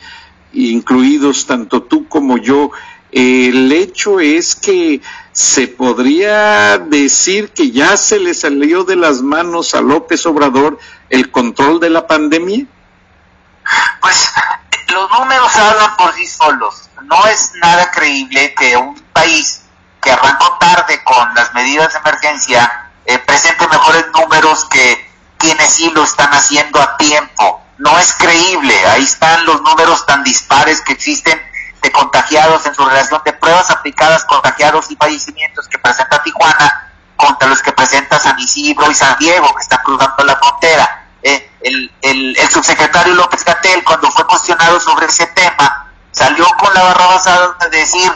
incluidos 0.53 1.45
tanto 1.45 1.83
tú 1.83 2.07
como 2.07 2.39
yo, 2.39 2.71
el 3.13 3.73
hecho 3.73 4.21
es 4.21 4.55
que 4.55 5.01
se 5.33 5.69
podría 5.69 6.79
decir 6.79 7.53
que 7.53 7.71
ya 7.71 7.97
se 7.97 8.19
le 8.19 8.35
salió 8.35 8.85
de 8.85 8.97
las 8.97 9.23
manos 9.23 9.75
a 9.75 9.81
López 9.81 10.27
Obrador 10.27 10.79
el 11.11 11.31
control 11.31 11.81
de 11.81 11.91
la 11.91 12.07
pandemia. 12.07 12.67
Pues 14.01 14.31
los 14.89 15.11
números 15.11 15.57
hablan 15.57 15.97
por 15.97 16.15
sí 16.15 16.27
solos. 16.27 16.91
No 17.05 17.27
es 17.27 17.53
nada 17.63 17.91
creíble 17.91 18.55
que 18.55 18.77
un 18.77 19.01
país 19.13 19.63
que 20.03 20.11
arrancó 20.11 20.57
tarde 20.59 21.03
con 21.05 21.35
las 21.35 21.55
medidas 21.55 21.93
de 21.93 21.99
emergencia 22.01 22.91
eh, 23.07 23.19
presente 23.19 23.67
mejores 23.69 24.07
números 24.13 24.67
que 24.67 25.09
quienes 25.39 25.71
sí 25.71 25.91
lo 25.95 26.05
están 26.05 26.31
haciendo 26.31 26.81
a 26.81 26.97
tiempo 26.97 27.63
no 27.79 27.99
es 27.99 28.13
creíble. 28.15 28.75
Ahí 28.87 29.05
están 29.05 29.47
los 29.47 29.63
números 29.63 30.05
tan 30.05 30.25
dispares 30.25 30.81
que 30.83 30.93
existen 30.93 31.41
de 31.83 31.93
contagiados 31.93 32.67
en 32.67 32.75
su 32.75 32.85
relación 32.85 33.21
de 33.25 33.33
pruebas 33.33 33.71
aplicadas, 33.71 34.25
contagiados 34.25 34.91
y 34.91 34.97
fallecimientos 34.97 35.69
que 35.69 35.79
presenta 35.79 36.23
Tijuana 36.23 36.93
contra 37.17 37.49
los 37.49 37.63
que 37.63 37.73
presenta 37.73 38.19
San 38.19 38.39
Isidro 38.39 38.91
y 38.91 38.95
San 38.95 39.17
Diego, 39.19 39.55
que 39.55 39.63
están 39.63 39.81
cruzando 39.85 40.25
la 40.25 40.37
frontera. 40.37 41.07
Eh, 41.23 41.51
el, 41.63 41.93
el, 42.03 42.37
el, 42.39 42.51
subsecretario 42.51 43.15
López 43.15 43.45
Gatel, 43.45 43.83
cuando 43.85 44.11
fue 44.11 44.27
cuestionado 44.27 44.79
sobre 44.79 45.07
ese 45.07 45.27
tema, 45.27 45.89
salió 46.13 46.47
con 46.59 46.73
la 46.73 46.83
barra 46.85 47.07
basada 47.07 47.57
de 47.71 47.79
decir, 47.79 48.13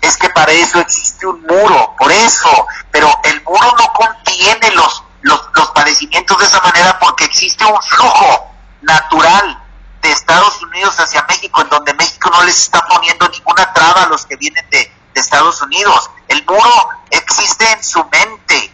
es 0.00 0.16
que 0.16 0.30
para 0.30 0.50
eso 0.52 0.80
existe 0.80 1.26
un 1.26 1.42
muro, 1.42 1.94
por 1.98 2.10
eso, 2.10 2.66
pero 2.90 3.08
el 3.24 3.42
muro 3.42 3.74
no 3.78 3.92
contiene 3.92 4.70
los, 4.72 5.04
los, 5.22 5.48
los 5.54 5.70
padecimientos 5.70 6.38
de 6.38 6.44
esa 6.44 6.60
manera 6.60 6.98
porque 6.98 7.24
existe 7.24 7.64
un 7.64 7.80
flujo 7.82 8.50
natural 8.82 9.62
de 10.02 10.10
Estados 10.10 10.62
Unidos 10.62 10.98
hacia 10.98 11.26
En 11.56 11.68
donde 11.68 11.94
México 11.94 12.30
no 12.30 12.42
les 12.42 12.58
está 12.58 12.80
poniendo 12.88 13.28
ninguna 13.28 13.72
traba 13.72 14.04
a 14.04 14.08
los 14.08 14.26
que 14.26 14.36
vienen 14.36 14.64
de, 14.70 14.92
Estados 15.12 15.60
Unidos. 15.60 16.10
El 16.28 16.42
muro 16.46 16.88
existe 17.10 17.70
en 17.70 17.84
su 17.84 18.02
mente, 18.04 18.72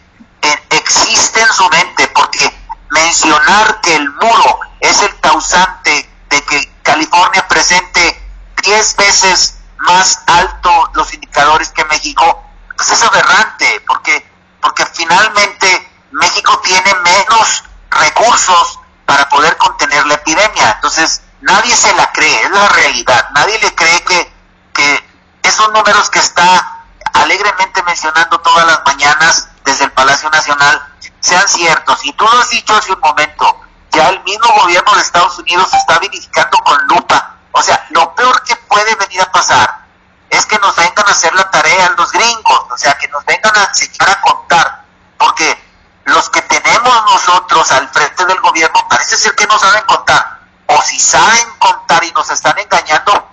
existe 0.69 1.41
en 1.41 1.51
su 1.51 1.67
mente, 1.67 2.07
porque 2.09 2.53
mencionar 2.91 3.81
que 3.81 3.95
el 3.95 4.09
muro 4.11 4.59
es 4.79 5.01
el 5.01 5.19
causante 5.19 6.09
de 6.29 6.41
que 6.43 6.71
California 6.83 7.45
presente 7.49 8.17
10 8.63 8.95
veces 8.95 9.57
más 9.79 10.21
alto 10.27 10.89
los 10.93 11.13
indicadores 11.13 11.69
que 11.69 11.83
México, 11.85 12.43
pues 12.75 12.91
es 12.91 13.03
aberrante, 13.03 13.83
porque, 13.85 14.25
porque 14.61 14.85
finalmente 14.85 15.89
México 16.11 16.59
tiene 16.59 16.93
menos 17.03 17.63
recursos 17.89 18.79
para 19.05 19.27
poder 19.29 19.57
contener 19.57 20.05
la 20.05 20.15
epidemia. 20.15 20.71
Entonces, 20.75 21.21
nadie 21.47 21.75
se 21.75 21.93
la 21.95 22.11
cree, 22.11 22.43
es 22.43 22.51
la 22.51 22.67
realidad. 22.69 23.29
Nadie 23.33 23.57
le 23.59 23.73
cree 23.73 24.03
que, 24.03 24.33
que 24.73 25.09
esos 25.41 25.71
números 25.71 26.09
que 26.09 26.19
está 26.19 26.83
alegremente 27.13 27.81
mencionando 27.83 28.39
todas 28.39 28.67
las 28.67 28.81
mañanas 28.85 29.47
desde 29.63 29.85
el 29.85 29.91
Palacio 29.91 30.29
Nacional 30.29 30.93
sean 31.19 31.47
ciertos. 31.47 32.05
Y 32.05 32.11
tú 32.13 32.25
lo 32.25 32.39
has 32.39 32.49
dicho 32.49 32.75
hace 32.75 32.91
un 32.91 32.99
momento, 32.99 33.61
ya 33.91 34.09
el 34.09 34.23
mismo 34.23 34.47
gobierno 34.61 34.93
de 34.93 35.01
Estados 35.01 35.39
Unidos 35.39 35.73
está 35.73 35.97
verificando 35.99 36.57
con 36.59 36.77
lupa. 36.87 37.35
O 37.53 37.63
sea, 37.63 37.85
lo 37.89 38.13
peor 38.13 38.43
que 38.43 38.55
puede 38.55 38.93
venir 38.95 39.21
a 39.21 39.31
pasar 39.31 39.85
es 40.29 40.45
que 40.45 40.59
nos 40.59 40.75
vengan 40.75 41.07
a 41.07 41.11
hacer 41.11 41.33
la 41.33 41.49
tarea 41.49 41.93
los 41.97 42.11
gringos, 42.11 42.65
o 42.69 42.77
sea, 42.77 42.97
que 42.97 43.07
nos 43.07 43.25
vengan 43.25 43.55
a 43.57 43.63
enseñar 43.63 44.09
a 44.09 44.21
contar, 44.21 44.83
porque 45.17 45.57
los 46.03 46.29
que 46.29 46.41
tenemos 46.41 47.03
nosotros 47.05 47.71
al 47.71 47.87
frente 47.89 48.25
del 48.25 48.39
gobierno 48.41 48.85
parece 48.89 49.15
ser 49.17 49.33
que 49.35 49.47
no 49.47 49.57
saben 49.57 49.83
contar. 49.85 50.36
O 50.67 50.81
si 50.81 50.99
saben 50.99 51.47
contar 51.59 52.03
y 52.03 52.11
nos 52.11 52.29
están 52.29 52.57
engañando, 52.57 53.27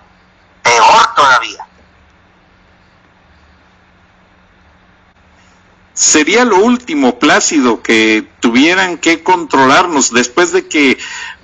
peor 0.63 1.15
todavía. 1.15 1.65
sería 5.95 6.43
lo 6.43 6.57
último, 6.57 7.19
Plácido, 7.19 7.81
que 7.81 8.27
tuvieran 8.41 8.97
que 8.97 9.23
controlarnos 9.23 10.11
después 10.11 10.51
de 10.51 10.67
que 10.67 10.97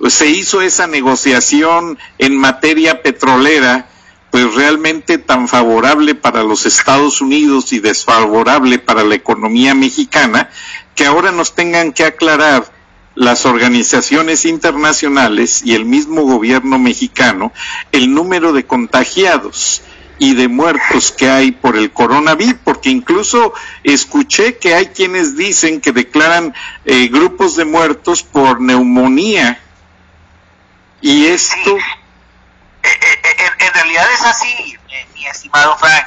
se 0.08 0.28
hizo 0.28 0.60
esa 0.60 0.86
negociación 0.86 1.98
en 2.18 2.36
materia 2.36 3.02
petrolera, 3.02 3.88
pues 4.30 4.54
realmente 4.54 5.18
tan 5.18 5.48
favorable 5.48 6.14
para 6.14 6.42
los 6.42 6.66
Estados 6.66 7.20
Unidos 7.22 7.72
y 7.72 7.80
desfavorable 7.80 8.78
para 8.78 9.04
la 9.04 9.14
economía 9.14 9.74
mexicana, 9.74 10.50
que 10.94 11.06
ahora 11.06 11.32
nos 11.32 11.54
tengan 11.54 11.92
que 11.92 12.04
aclarar 12.04 12.71
las 13.14 13.46
organizaciones 13.46 14.44
internacionales 14.44 15.62
y 15.64 15.74
el 15.74 15.84
mismo 15.84 16.22
gobierno 16.22 16.78
mexicano 16.78 17.52
el 17.92 18.12
número 18.14 18.52
de 18.52 18.66
contagiados 18.66 19.82
y 20.18 20.34
de 20.34 20.46
muertos 20.46 21.10
que 21.10 21.28
hay 21.28 21.50
por 21.50 21.76
el 21.76 21.92
coronavirus, 21.92 22.60
porque 22.62 22.90
incluso 22.90 23.54
escuché 23.82 24.56
que 24.56 24.72
hay 24.72 24.86
quienes 24.86 25.36
dicen 25.36 25.80
que 25.80 25.90
declaran 25.90 26.54
eh, 26.84 27.08
grupos 27.08 27.56
de 27.56 27.64
muertos 27.64 28.22
por 28.22 28.60
neumonía. 28.60 29.60
Y 31.00 31.26
esto... 31.26 31.76
Eh, 31.76 32.88
eh, 32.88 33.50
en, 33.58 33.74
realidad 33.74 34.06
es 34.14 34.22
así, 34.22 34.78
mi 35.14 35.26
estimado 35.26 35.76
Frank. 35.78 36.06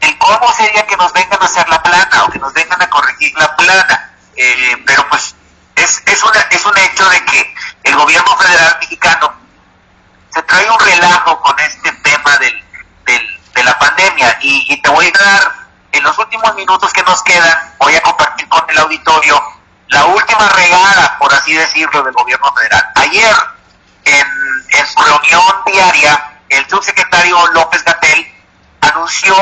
el 0.00 0.16
cómo 0.16 0.50
sería 0.54 0.86
que 0.86 0.96
nos 0.96 1.12
vengan 1.12 1.42
a 1.42 1.44
hacer 1.44 1.68
la 1.68 1.82
plana 1.82 2.24
o 2.24 2.30
que 2.30 2.38
nos 2.38 2.54
vengan 2.54 2.80
a 2.80 2.88
corregir 2.88 3.32
la 3.36 3.54
plana. 3.56 4.14
pero 4.86 5.06
pues 5.10 5.34
es, 5.82 6.02
es, 6.06 6.22
una, 6.22 6.40
es 6.50 6.64
un 6.64 6.76
hecho 6.76 7.08
de 7.08 7.24
que 7.24 7.54
el 7.84 7.96
gobierno 7.96 8.36
federal 8.36 8.76
mexicano 8.80 9.32
se 10.30 10.42
trae 10.42 10.70
un 10.70 10.78
relajo 10.78 11.40
con 11.40 11.58
este 11.60 11.92
tema 11.92 12.36
del, 12.38 12.64
de 13.54 13.64
la 13.64 13.78
pandemia. 13.78 14.38
Y, 14.40 14.80
te 14.80 14.88
voy 14.88 15.06
a 15.06 15.18
dar, 15.18 15.52
en 15.92 16.02
los 16.02 16.16
últimos 16.18 16.54
minutos 16.54 16.92
que 16.92 17.02
nos 17.02 17.22
quedan, 17.22 17.74
voy 17.78 17.94
a 17.94 18.00
compartir 18.02 18.48
con 18.48 18.62
el 18.68 18.78
auditorio 18.78 19.42
la 19.88 20.04
última 20.04 20.48
regada, 20.50 21.16
por 21.18 21.32
así 21.32 21.54
decirlo, 21.54 22.02
del 22.02 22.12
gobierno 22.12 22.52
federal. 22.52 22.90
Ayer, 22.96 23.34
en, 24.04 24.26
en 24.70 24.86
su 24.86 25.00
reunión 25.00 25.42
diaria, 25.66 26.40
el 26.50 26.68
subsecretario 26.68 27.46
López 27.52 27.82
Gatel 27.84 28.34
anunció 28.82 29.34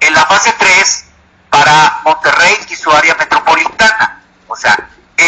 en 0.00 0.14
la 0.14 0.26
fase 0.26 0.54
3 0.58 1.04
para 1.48 2.00
Monterrey 2.04 2.58
y 2.68 2.76
su 2.76 2.90
área 2.90 3.14
metropolitana. 3.14 4.22
O 4.46 4.56
sea, 4.56 4.76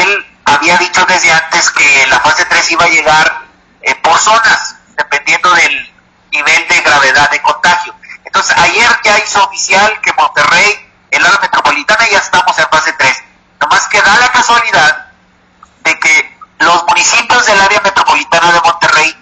él 0.02 0.26
había 0.44 0.76
dicho 0.78 1.04
desde 1.06 1.32
antes 1.32 1.70
que 1.70 2.06
la 2.08 2.20
fase 2.20 2.44
3 2.44 2.70
iba 2.72 2.84
a 2.84 2.88
llegar 2.88 3.42
eh, 3.82 3.94
por 3.96 4.18
zonas, 4.18 4.76
dependiendo 4.96 5.52
del 5.54 5.92
nivel 6.32 6.68
de 6.68 6.80
gravedad 6.80 7.30
de 7.30 7.42
contagio. 7.42 7.94
Entonces, 8.24 8.56
ayer 8.56 8.88
ya 9.04 9.18
hizo 9.18 9.44
oficial 9.44 10.00
que 10.00 10.12
Monterrey, 10.14 10.90
el 11.10 11.24
área 11.24 11.38
metropolitana, 11.40 12.08
ya 12.08 12.18
estamos 12.18 12.58
en 12.58 12.68
fase 12.68 12.92
3. 12.92 13.22
Nomás 13.60 13.86
que 13.88 14.00
da 14.00 14.16
la 14.16 14.32
casualidad 14.32 15.06
de 15.84 15.98
que 15.98 16.38
los 16.58 16.84
municipios 16.88 17.46
del 17.46 17.60
área 17.60 17.80
metropolitana 17.80 18.52
de 18.52 18.60
Monterrey 18.60 19.16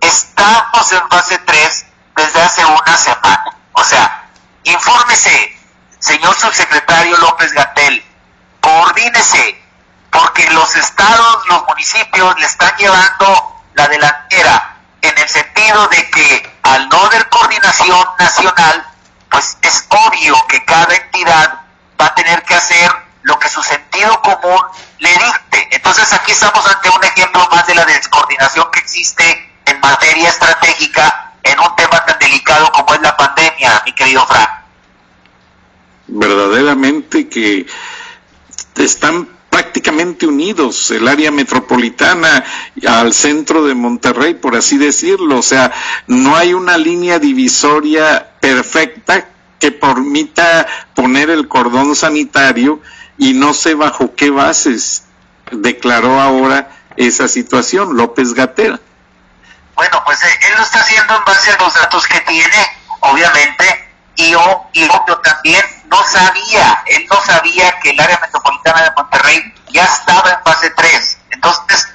estamos 0.00 0.92
en 0.92 1.08
fase 1.08 1.38
3 1.38 1.86
desde 2.16 2.42
hace 2.42 2.64
una 2.64 2.96
semana. 2.96 3.56
O 3.72 3.84
sea, 3.84 4.28
infórmese, 4.64 5.56
señor 5.98 6.34
subsecretario 6.34 7.16
López 7.18 7.52
Gatel, 7.52 8.04
coordínese, 8.60 9.62
porque 10.16 10.48
los 10.50 10.74
estados, 10.76 11.46
los 11.48 11.62
municipios 11.68 12.38
le 12.38 12.46
están 12.46 12.74
llevando 12.78 13.62
la 13.74 13.86
delantera 13.88 14.76
en 15.02 15.18
el 15.18 15.28
sentido 15.28 15.86
de 15.88 16.10
que 16.10 16.58
al 16.62 16.88
no 16.88 17.04
haber 17.04 17.28
coordinación 17.28 18.02
nacional, 18.18 18.86
pues 19.30 19.58
es 19.60 19.86
obvio 19.90 20.34
que 20.48 20.64
cada 20.64 20.94
entidad 20.94 21.60
va 22.00 22.06
a 22.06 22.14
tener 22.14 22.42
que 22.44 22.54
hacer 22.54 22.90
lo 23.22 23.38
que 23.38 23.48
su 23.48 23.62
sentido 23.62 24.20
común 24.22 24.60
le 24.98 25.10
dicte. 25.10 25.68
Entonces 25.72 26.10
aquí 26.14 26.32
estamos 26.32 26.66
ante 26.66 26.88
un 26.88 27.04
ejemplo 27.04 27.46
más 27.50 27.66
de 27.66 27.74
la 27.74 27.84
descoordinación 27.84 28.70
que 28.72 28.80
existe 28.80 29.52
en 29.66 29.80
materia 29.80 30.30
estratégica 30.30 31.32
en 31.42 31.60
un 31.60 31.76
tema 31.76 32.04
tan 32.06 32.18
delicado 32.18 32.72
como 32.72 32.94
es 32.94 33.02
la 33.02 33.14
pandemia, 33.16 33.82
mi 33.84 33.92
querido 33.92 34.26
Frank. 34.26 34.50
Verdaderamente 36.06 37.28
que 37.28 37.66
están 38.76 39.35
prácticamente 39.76 40.26
unidos, 40.26 40.90
el 40.90 41.06
área 41.06 41.30
metropolitana 41.30 42.42
al 42.88 43.12
centro 43.12 43.66
de 43.66 43.74
Monterrey, 43.74 44.32
por 44.32 44.56
así 44.56 44.78
decirlo. 44.78 45.36
O 45.36 45.42
sea, 45.42 45.70
no 46.06 46.34
hay 46.34 46.54
una 46.54 46.78
línea 46.78 47.18
divisoria 47.18 48.26
perfecta 48.40 49.28
que 49.60 49.72
permita 49.72 50.66
poner 50.94 51.28
el 51.28 51.46
cordón 51.46 51.94
sanitario 51.94 52.80
y 53.18 53.34
no 53.34 53.52
sé 53.52 53.74
bajo 53.74 54.14
qué 54.14 54.30
bases 54.30 55.04
declaró 55.52 56.22
ahora 56.22 56.70
esa 56.96 57.28
situación 57.28 57.98
López 57.98 58.32
Gatera. 58.32 58.80
Bueno, 59.74 60.02
pues 60.06 60.22
eh, 60.22 60.38
él 60.48 60.54
lo 60.56 60.62
está 60.62 60.80
haciendo 60.80 61.16
en 61.18 61.24
base 61.26 61.50
a 61.50 61.58
los 61.58 61.74
datos 61.74 62.06
que 62.06 62.20
tiene, 62.20 62.66
obviamente, 63.00 63.85
y 64.16 64.30
yo, 64.30 64.66
y 64.72 64.88
también 65.22 65.64
no 65.86 66.02
sabía, 66.04 66.82
él 66.86 67.06
no 67.10 67.20
sabía 67.22 67.78
que 67.80 67.90
el 67.90 68.00
área 68.00 68.18
metropolitana 68.20 68.82
de 68.82 68.90
Monterrey 68.96 69.54
ya 69.68 69.84
estaba 69.84 70.30
en 70.30 70.42
fase 70.42 70.70
3. 70.70 71.18
Entonces, 71.30 71.88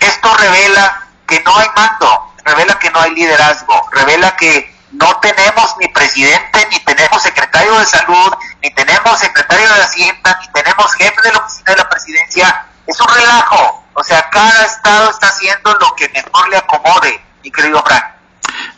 esto 0.00 0.36
revela 0.36 1.06
que 1.26 1.40
no 1.40 1.56
hay 1.56 1.68
mando, 1.74 2.34
revela 2.44 2.78
que 2.78 2.90
no 2.90 3.00
hay 3.00 3.14
liderazgo, 3.14 3.88
revela 3.92 4.36
que 4.36 4.74
no 4.92 5.18
tenemos 5.20 5.76
ni 5.78 5.88
presidente, 5.88 6.68
ni 6.70 6.78
tenemos 6.80 7.22
secretario 7.22 7.78
de 7.78 7.86
salud, 7.86 8.32
ni 8.62 8.70
tenemos 8.70 9.18
secretario 9.18 9.68
de 9.74 9.82
Hacienda, 9.82 10.38
ni 10.40 10.48
tenemos 10.52 10.94
jefe 10.94 11.20
de 11.22 11.32
la 11.32 11.38
oficina 11.38 11.72
de 11.72 11.76
la 11.76 11.88
presidencia. 11.88 12.66
Es 12.86 13.00
un 13.00 13.08
relajo. 13.08 13.84
O 13.94 14.04
sea, 14.04 14.28
cada 14.30 14.64
estado 14.64 15.10
está 15.10 15.28
haciendo 15.28 15.74
lo 15.74 15.94
que 15.96 16.08
mejor 16.10 16.48
le 16.48 16.58
acomode, 16.58 17.20
mi 17.42 17.50
querido 17.50 17.82
Frank. 17.82 18.15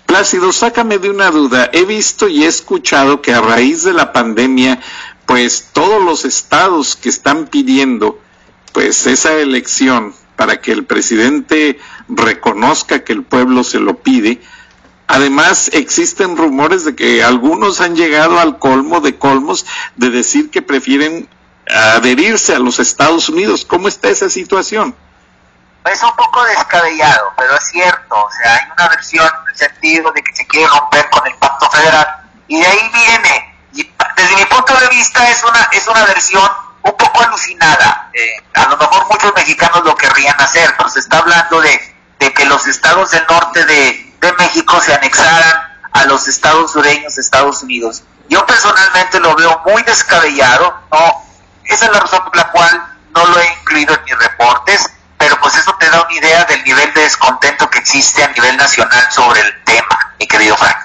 Plácido, 0.09 0.55
sácame 0.55 0.97
de 0.97 1.11
una 1.11 1.31
duda. 1.31 1.69
He 1.71 1.85
visto 1.85 2.29
y 2.29 2.45
he 2.45 2.47
escuchado 2.47 3.21
que 3.21 3.35
a 3.35 3.43
raíz 3.43 3.83
de 3.83 3.93
la 3.93 4.15
pandemia, 4.15 4.81
pues 5.27 5.69
todos 5.75 6.03
los 6.03 6.25
estados 6.25 6.97
que 6.97 7.11
están 7.11 7.47
pidiendo 7.47 8.19
pues 8.73 9.07
esa 9.07 9.35
elección 9.35 10.15
para 10.35 10.63
que 10.63 10.73
el 10.73 10.87
presidente 10.87 11.79
reconozca 12.09 13.05
que 13.05 13.13
el 13.13 13.23
pueblo 13.23 13.63
se 13.63 13.81
lo 13.81 13.99
pide, 13.99 14.41
Además, 15.11 15.71
existen 15.73 16.37
rumores 16.37 16.85
de 16.85 16.95
que 16.95 17.23
algunos 17.23 17.81
han 17.81 17.97
llegado 17.97 18.39
al 18.39 18.59
colmo 18.59 19.01
de 19.01 19.17
colmos 19.17 19.65
de 19.97 20.11
decir 20.11 20.51
que 20.51 20.61
prefieren 20.61 21.29
adherirse 21.67 22.55
a 22.55 22.59
los 22.59 22.79
Estados 22.79 23.31
Unidos. 23.31 23.65
¿Cómo 23.65 23.89
está 23.89 24.11
esa 24.11 24.29
situación? 24.29 24.95
Es 25.89 26.03
un 26.03 26.15
poco 26.17 26.45
descabellado, 26.45 27.33
pero 27.37 27.57
es 27.57 27.65
cierto, 27.69 28.15
o 28.15 28.31
sea, 28.31 28.55
hay 28.55 28.71
una 28.73 28.89
versión 28.89 29.27
en 29.27 29.51
el 29.51 29.57
sentido 29.57 30.13
de 30.13 30.23
que 30.23 30.35
se 30.35 30.47
quiere 30.47 30.69
romper 30.69 31.09
con 31.11 31.27
el 31.27 31.35
pacto 31.35 31.71
federal, 31.71 32.07
y 32.47 32.61
de 32.61 32.67
ahí 32.67 32.91
viene, 32.93 33.57
y 33.73 33.95
desde 34.17 34.37
mi 34.37 34.45
punto 34.47 34.75
de 34.77 34.89
vista 34.89 35.29
es 35.29 35.43
una, 35.45 35.69
es 35.73 35.87
una 35.87 36.05
versión 36.07 36.51
un 36.83 36.97
poco 36.97 37.23
alucinada, 37.23 38.11
eh, 38.13 38.43
a 38.55 38.69
lo 38.69 38.77
mejor 38.77 39.07
muchos 39.11 39.35
mexicanos 39.35 39.85
lo 39.85 39.95
querrían 39.97 40.41
hacer, 40.41 40.75
pero 40.77 40.89
se 40.89 41.01
está 41.01 41.19
hablando 41.19 41.61
de, 41.61 41.97
de 42.19 42.33
que 42.33 42.45
los 42.47 42.67
estados 42.67 43.11
del 43.11 43.25
norte 43.29 43.65
de, 43.65 44.15
de 44.21 44.33
México 44.35 44.81
se 44.81 44.95
anexaran 44.95 45.79
a 45.93 46.05
los 46.05 46.29
estados 46.29 46.73
sureños 46.73 47.15
de 47.15 47.23
Estados 47.23 47.63
Unidos. 47.63 48.03
Yo 48.29 48.45
personalmente 48.47 49.21
lo 49.21 49.35
veo 49.35 49.63
muy 49.67 49.83
descabellado, 49.83 50.83
no, 50.91 51.25
esa 51.65 51.87
es 51.87 51.93
la 51.93 52.01
razón 52.01 52.25
por 52.25 52.37
la 52.37 52.51
cual 52.51 52.97
no 53.15 53.27
lo 53.27 53.41
he 53.41 53.53
incluido 53.61 53.95
en 53.95 54.05
mis 54.05 54.19
reportes 54.19 54.91
pero 55.19 55.39
pues 55.41 55.57
eso 55.57 55.75
te 55.79 55.91
da 55.91 56.07
una 56.09 56.17
idea 56.17 56.45
del 56.45 56.63
nivel 56.65 56.95
de 56.95 57.03
descontento 57.03 57.69
que 57.69 57.79
existe 57.79 58.23
a 58.23 58.33
nivel 58.33 58.57
nacional 58.57 59.05
sobre 59.11 59.41
el 59.41 59.53
tema, 59.65 60.15
mi 60.19 60.27
querido 60.27 60.57
Frank. 60.57 60.77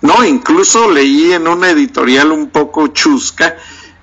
No, 0.00 0.22
incluso 0.24 0.90
leí 0.90 1.32
en 1.32 1.48
una 1.48 1.70
editorial 1.70 2.30
un 2.30 2.50
poco 2.50 2.88
chusca 2.88 3.56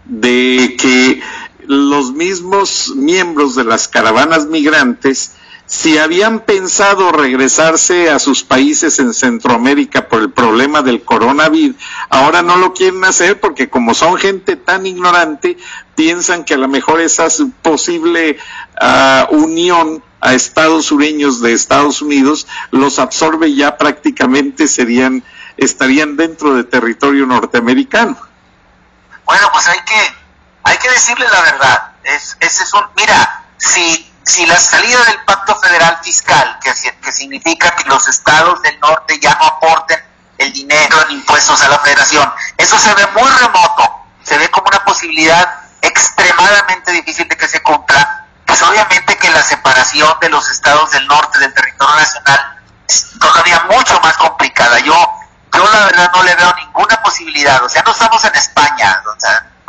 de 0.05 0.75
que 0.79 1.21
los 1.67 2.11
mismos 2.11 2.93
miembros 2.95 3.55
de 3.55 3.63
las 3.63 3.87
caravanas 3.87 4.47
migrantes, 4.47 5.33
si 5.67 5.97
habían 5.97 6.41
pensado 6.41 7.11
regresarse 7.11 8.09
a 8.09 8.19
sus 8.19 8.43
países 8.43 8.99
en 8.99 9.13
Centroamérica 9.13 10.09
por 10.09 10.21
el 10.21 10.31
problema 10.31 10.81
del 10.81 11.03
coronavirus, 11.03 11.77
ahora 12.09 12.41
no 12.41 12.57
lo 12.57 12.73
quieren 12.73 13.05
hacer 13.05 13.39
porque 13.39 13.69
como 13.69 13.93
son 13.93 14.17
gente 14.17 14.55
tan 14.55 14.85
ignorante, 14.85 15.55
piensan 15.95 16.43
que 16.43 16.55
a 16.55 16.57
lo 16.57 16.67
mejor 16.67 16.99
esa 16.99 17.27
posible 17.61 18.39
unión 19.29 20.03
a 20.21 20.33
estados 20.33 20.85
sureños 20.85 21.41
de 21.41 21.53
Estados 21.53 22.01
Unidos 22.01 22.47
los 22.71 22.99
absorbe 22.99 23.53
ya 23.53 23.77
prácticamente 23.77 24.67
serían 24.67 25.23
estarían 25.57 26.15
dentro 26.15 26.55
de 26.55 26.63
territorio 26.63 27.25
norteamericano. 27.25 28.17
Bueno, 29.25 29.49
pues 29.51 29.67
hay 29.67 29.79
que 29.81 30.15
hay 30.63 30.77
que 30.77 30.89
decirle 30.89 31.25
la 31.31 31.41
verdad. 31.41 31.91
Es, 32.03 32.37
ese 32.39 32.63
es 32.63 32.73
un 32.73 32.83
mira, 32.95 33.45
si 33.57 34.07
si 34.23 34.45
la 34.45 34.59
salida 34.59 35.03
del 35.05 35.19
pacto 35.25 35.55
federal 35.59 35.99
fiscal, 36.03 36.59
que, 36.61 36.71
que 37.01 37.11
significa 37.11 37.75
que 37.75 37.89
los 37.89 38.07
estados 38.07 38.61
del 38.61 38.79
norte 38.79 39.19
ya 39.19 39.35
no 39.35 39.45
aporten 39.45 39.99
el 40.37 40.53
dinero 40.53 41.01
en 41.05 41.11
impuestos 41.11 41.61
a 41.61 41.69
la 41.69 41.79
federación, 41.79 42.31
eso 42.57 42.77
se 42.77 42.93
ve 42.93 43.07
muy 43.15 43.29
remoto, 43.29 44.05
se 44.23 44.37
ve 44.37 44.49
como 44.49 44.67
una 44.67 44.83
posibilidad 44.83 45.61
extremadamente 45.81 46.91
difícil 46.91 47.27
de 47.27 47.35
que 47.35 47.47
se 47.47 47.61
cumpla, 47.61 48.27
pues 48.51 48.63
obviamente 48.63 49.17
que 49.17 49.29
la 49.29 49.41
separación 49.41 50.13
de 50.19 50.27
los 50.27 50.51
estados 50.51 50.91
del 50.91 51.07
norte 51.07 51.39
del 51.39 51.53
territorio 51.53 51.95
nacional 51.95 52.61
es 52.85 53.07
todavía 53.17 53.65
mucho 53.69 53.97
más 54.01 54.17
complicada. 54.17 54.77
Yo, 54.79 54.93
yo 55.53 55.71
la 55.71 55.85
verdad 55.85 56.11
no 56.13 56.21
le 56.21 56.35
veo 56.35 56.53
ninguna 56.57 57.01
posibilidad, 57.01 57.63
o 57.63 57.69
sea, 57.69 57.81
no 57.83 57.93
estamos 57.93 58.21
en 58.25 58.35
España, 58.35 59.01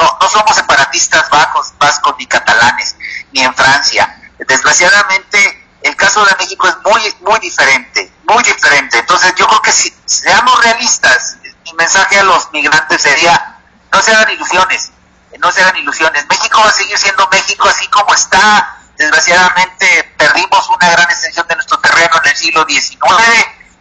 no, 0.00 0.18
no 0.20 0.28
somos 0.28 0.56
separatistas 0.56 1.30
vascos, 1.30 1.72
vascos 1.78 2.16
ni 2.18 2.26
catalanes, 2.26 2.96
ni 3.30 3.42
en 3.42 3.54
Francia 3.54 4.18
Desgraciadamente, 4.48 5.64
el 5.82 5.94
caso 5.94 6.24
de 6.24 6.34
México 6.40 6.66
es 6.66 6.74
muy, 6.84 7.16
muy 7.20 7.38
diferente, 7.38 8.12
muy 8.24 8.42
diferente. 8.42 8.98
Entonces, 8.98 9.32
yo 9.36 9.46
creo 9.46 9.62
que 9.62 9.70
si 9.70 9.94
seamos 10.06 10.60
realistas, 10.60 11.36
mi 11.66 11.72
mensaje 11.74 12.18
a 12.18 12.24
los 12.24 12.50
migrantes 12.52 13.00
sería, 13.00 13.60
no 13.92 14.02
se 14.02 14.12
hagan 14.12 14.30
ilusiones, 14.30 14.90
no 15.38 15.50
se 15.50 15.62
hagan 15.62 15.76
ilusiones. 15.76 16.26
México 16.28 16.60
va 16.62 16.68
a 16.68 16.72
seguir 16.72 16.98
siendo 16.98 17.28
México 17.30 17.68
así 17.68 17.86
como 17.88 18.14
está. 18.14 18.78
Desgraciadamente, 18.96 20.14
perdimos 20.16 20.68
una 20.68 20.90
gran 20.90 21.10
extensión 21.10 21.46
de 21.48 21.54
nuestro 21.56 21.78
terreno 21.80 22.20
en 22.22 22.30
el 22.30 22.36
siglo 22.36 22.64
XIX, 22.68 22.98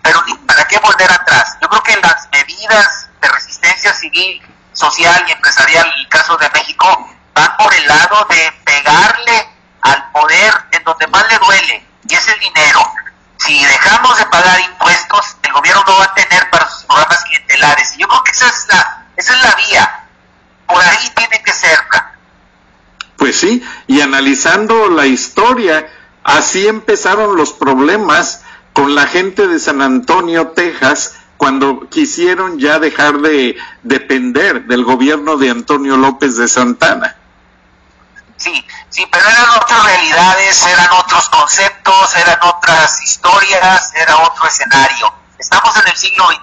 pero 0.02 0.24
para 0.48 0.68
qué 0.68 0.78
volver 0.80 1.12
atrás. 1.12 1.58
Yo 1.62 1.70
creo 1.70 1.84
que 1.84 1.98
las 1.98 2.28
medidas 2.32 3.10
de 3.22 3.28
resistencia 3.30 3.94
civil, 3.94 4.42
social 4.74 5.26
y 5.28 5.32
empresarial 5.32 5.88
en 5.88 6.00
el 6.00 6.10
caso 6.10 6.38
de 6.38 6.50
México 6.50 7.10
van 7.34 7.58
por 7.58 7.74
el 7.74 7.88
lado 7.88 8.26
de 8.30 8.52
pegarle 8.64 9.50
al 9.82 10.12
poder 10.12 10.54
en 10.72 10.84
donde 10.84 11.08
más 11.08 11.28
le 11.28 11.38
duele, 11.40 11.86
y 12.08 12.14
es 12.14 12.28
el 12.28 12.40
dinero. 12.40 12.94
Si 13.38 13.64
dejamos 13.64 14.18
de 14.18 14.26
pagar 14.28 14.60
impuestos, 14.60 15.36
el 15.44 15.52
gobierno 15.54 15.84
no 15.88 15.98
va 15.98 16.06
a 16.06 16.14
tener 16.14 16.50
para 16.52 16.70
sus 16.70 16.84
programas 16.84 17.24
clientelares. 17.24 17.96
Y 17.96 18.00
yo 18.00 18.08
creo 18.08 18.24
que 18.24 18.32
esa 18.32 18.48
es 18.48 18.68
la, 18.70 19.06
esa 19.18 19.34
es 19.34 19.42
la 19.42 19.56
vía. 19.56 20.04
Por 20.72 20.84
ahí 20.84 21.10
tiene 21.16 21.44
que 21.44 21.54
ser. 21.54 21.80
Pues 23.18 23.36
sí, 23.40 23.64
y 23.88 24.02
analizando 24.02 24.90
la 24.90 25.06
historia, 25.06 25.88
así 26.24 26.68
empezaron 26.68 27.36
los 27.36 27.54
problemas 27.54 28.42
con 28.74 28.96
la 28.96 29.06
gente 29.06 29.48
de 29.48 29.60
San 29.60 29.82
Antonio, 29.82 30.50
Texas, 30.50 31.16
cuando 31.38 31.90
quisieron 31.90 32.60
ya 32.60 32.80
dejar 32.80 33.20
de 33.20 33.58
depender 33.84 34.64
del 34.66 34.84
gobierno 34.84 35.38
de 35.38 35.50
Antonio 35.50 35.98
López 35.98 36.38
de 36.38 36.48
Santana. 36.48 37.16
Sí, 38.38 38.66
sí, 38.90 39.08
pero 39.12 39.28
eran 39.28 39.50
otras 39.50 39.84
realidades, 39.84 40.66
eran 40.66 40.90
otros 40.94 41.30
conceptos, 41.30 42.16
eran 42.16 42.40
otras 42.42 43.02
historias, 43.04 43.92
era 43.96 44.18
otro 44.18 44.48
escenario. 44.48 45.14
Estamos 45.38 45.76
en 45.78 45.88
el 45.88 45.98
siglo 45.98 46.28
XXI 46.28 46.38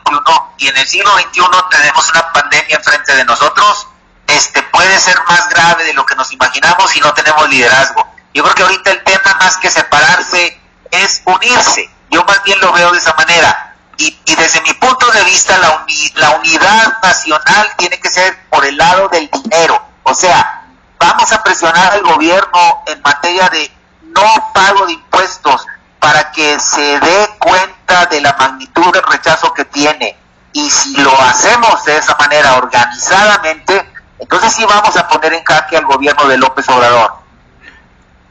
y 0.58 0.68
en 0.68 0.76
el 0.76 0.86
siglo 0.86 1.10
XXI 1.12 1.42
tenemos 1.70 2.10
una 2.10 2.32
pandemia 2.32 2.76
enfrente 2.76 3.16
de 3.16 3.24
nosotros. 3.24 3.88
Este 4.28 4.62
puede 4.62 4.98
ser 5.00 5.16
más 5.26 5.48
grave 5.48 5.84
de 5.84 5.94
lo 5.94 6.06
que 6.06 6.14
nos 6.14 6.32
imaginamos 6.32 6.90
si 6.90 7.00
no 7.00 7.12
tenemos 7.14 7.48
liderazgo. 7.48 8.06
Yo 8.34 8.42
creo 8.42 8.54
que 8.54 8.62
ahorita 8.62 8.90
el 8.92 9.02
tema 9.02 9.36
más 9.40 9.56
que 9.56 9.70
separarse 9.70 10.60
es 10.90 11.22
unirse. 11.24 11.90
Yo 12.10 12.24
más 12.24 12.42
bien 12.44 12.60
lo 12.60 12.72
veo 12.72 12.92
de 12.92 12.98
esa 12.98 13.14
manera. 13.14 13.74
Y, 13.96 14.16
desde 14.26 14.60
mi 14.60 14.72
punto 14.74 15.10
de 15.10 15.24
vista 15.24 15.58
la, 15.58 15.84
la 16.14 16.30
unidad 16.36 16.98
nacional 17.02 17.68
tiene 17.76 17.98
que 17.98 18.08
ser 18.08 18.38
por 18.48 18.64
el 18.64 18.76
lado 18.76 19.08
del 19.08 19.28
dinero. 19.28 19.82
O 20.04 20.14
sea, 20.14 20.66
vamos 21.00 21.32
a 21.32 21.42
presionar 21.42 21.92
al 21.92 22.02
gobierno 22.02 22.84
en 22.86 23.02
materia 23.02 23.48
de 23.48 23.72
no 24.02 24.52
pago 24.54 24.86
de 24.86 24.92
impuestos 24.92 25.66
para 25.98 26.30
que 26.30 26.60
se 26.60 27.00
dé 27.00 27.28
cuenta 27.38 28.06
de 28.06 28.20
la 28.20 28.36
magnitud 28.38 28.92
del 28.92 29.02
rechazo 29.02 29.52
que 29.52 29.64
tiene. 29.64 30.16
Y 30.52 30.70
si 30.70 30.96
lo 30.96 31.20
hacemos 31.20 31.84
de 31.84 31.96
esa 31.96 32.16
manera 32.16 32.56
organizadamente, 32.56 33.87
entonces 34.18 34.52
sí 34.52 34.64
vamos 34.64 34.96
a 34.96 35.08
poner 35.08 35.34
en 35.34 35.44
jaque 35.44 35.76
al 35.76 35.86
gobierno 35.86 36.26
de 36.28 36.38
López 36.38 36.68
Obrador. 36.68 37.12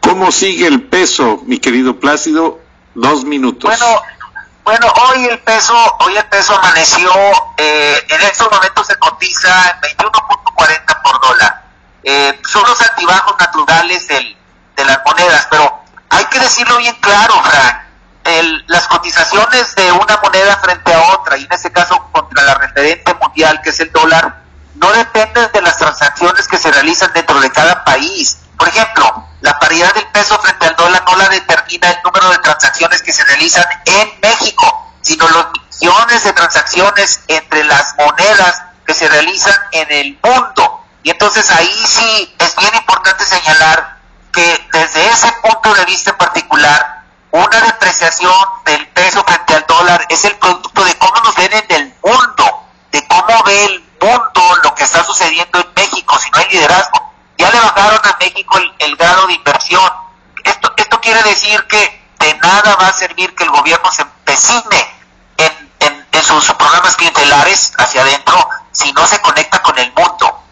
¿Cómo 0.01 0.31
sigue 0.31 0.67
el 0.67 0.83
peso, 0.83 1.41
mi 1.45 1.59
querido 1.59 1.99
Plácido? 1.99 2.59
Dos 2.95 3.25
minutos. 3.25 3.69
Bueno, 3.69 4.01
bueno, 4.63 4.87
hoy 5.09 5.25
el 5.25 5.39
peso, 5.39 5.75
hoy 5.99 6.15
el 6.17 6.25
peso 6.25 6.57
amaneció, 6.57 7.11
eh, 7.57 8.05
en 8.09 8.21
estos 8.21 8.51
momentos 8.51 8.87
se 8.87 8.95
cotiza 8.95 9.49
en 9.69 9.97
21.40 9.97 11.01
por 11.03 11.21
dólar 11.21 11.67
eh, 12.09 12.39
son 12.47 12.63
los 12.63 12.81
altibajos 12.81 13.35
naturales 13.37 14.07
del, 14.07 14.37
de 14.77 14.85
las 14.85 15.01
monedas, 15.05 15.45
pero 15.51 15.83
hay 16.09 16.23
que 16.27 16.39
decirlo 16.39 16.77
bien 16.77 16.95
claro, 17.01 17.33
Frank, 17.43 17.81
las 18.67 18.87
cotizaciones 18.87 19.75
de 19.75 19.91
una 19.91 20.17
moneda 20.23 20.55
frente 20.55 20.93
a 20.93 21.01
otra, 21.13 21.37
y 21.37 21.43
en 21.43 21.51
este 21.51 21.69
caso 21.69 22.07
contra 22.13 22.45
la 22.45 22.53
referente 22.53 23.13
mundial, 23.15 23.59
que 23.61 23.71
es 23.71 23.79
el 23.81 23.91
dólar, 23.91 24.41
no 24.77 24.91
dependen 24.91 25.51
de 25.51 25.61
las 25.61 25.77
transacciones 25.77 26.47
que 26.47 26.57
se 26.57 26.71
realizan 26.71 27.11
dentro 27.13 27.39
de 27.39 27.51
cada 27.51 27.83
país. 27.83 28.37
Por 28.57 28.67
ejemplo, 28.67 29.27
la 29.41 29.57
paridad 29.59 29.93
del 29.93 30.07
peso 30.07 30.37
frente 30.39 30.67
al 30.67 30.75
dólar 30.75 31.03
no 31.05 31.15
la 31.15 31.29
determina 31.29 31.89
el 31.89 31.97
número 32.03 32.29
de 32.31 32.37
transacciones 32.39 33.01
que 33.01 33.11
se 33.11 33.23
realizan 33.25 33.65
en 33.85 34.19
México, 34.21 34.93
sino 35.01 35.27
los 35.27 35.47
millones 35.79 36.23
de 36.23 36.33
transacciones 36.33 37.21
entre 37.27 37.63
las 37.63 37.95
monedas 37.97 38.63
que 38.85 38.93
se 38.93 39.07
realizan 39.07 39.55
en 39.71 39.91
el 39.91 40.19
mundo. 40.23 40.83
Y 41.03 41.11
entonces 41.11 41.49
ahí 41.51 41.83
sí 41.85 42.35
es 42.39 42.55
bien 42.55 42.73
importante 42.75 43.23
señalar 43.25 43.97
que 44.31 44.67
desde 44.71 45.07
ese 45.09 45.31
punto 45.41 45.73
de 45.73 45.85
vista 45.85 46.11
en 46.11 46.17
particular, 46.17 47.03
una 47.31 47.61
depreciación 47.61 48.33
del 48.65 48.87
peso 48.89 49.23
frente 49.23 49.55
al 49.55 49.65
dólar 49.67 50.05
es 50.09 50.25
el 50.25 50.35
producto 50.37 50.83
de 50.83 50.95
cómo 50.97 51.21
nos 51.23 51.35
ven 51.35 51.53
en 51.53 51.65
el 51.69 51.95
mundo, 52.03 52.66
cómo 53.07 53.43
ve 53.43 53.65
el 53.65 53.83
mundo 54.01 54.41
lo 54.63 54.75
que 54.75 54.83
está 54.83 55.03
sucediendo 55.03 55.59
en 55.59 55.67
México, 55.75 56.17
si 56.19 56.29
no 56.31 56.39
hay 56.39 56.49
liderazgo. 56.49 57.13
Ya 57.37 57.51
le 57.51 57.59
bajaron 57.59 57.99
a 58.03 58.17
México 58.19 58.59
el, 58.79 58.95
grado 58.95 59.27
de 59.27 59.33
inversión. 59.33 59.91
Esto, 60.43 60.73
esto 60.77 61.01
quiere 61.01 61.21
decir 61.23 61.63
que 61.67 62.01
de 62.19 62.33
nada 62.35 62.75
va 62.75 62.87
a 62.87 62.93
servir 62.93 63.35
que 63.35 63.43
el 63.43 63.51
gobierno 63.51 63.91
se 63.91 64.01
empecine 64.03 64.87
en, 65.37 65.71
en, 65.79 66.07
en 66.11 66.23
sus 66.23 66.51
programas 66.53 66.95
clientelares 66.95 67.73
hacia 67.77 68.01
adentro 68.01 68.49
si 68.71 68.91
no 68.93 69.05
se 69.05 69.19
conecta 69.21 69.61
con 69.61 69.77
el 69.77 69.91
mundo. 69.93 70.43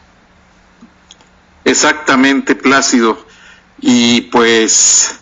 Exactamente, 1.64 2.56
Plácido. 2.56 3.26
Y 3.80 4.22
pues 4.22 5.20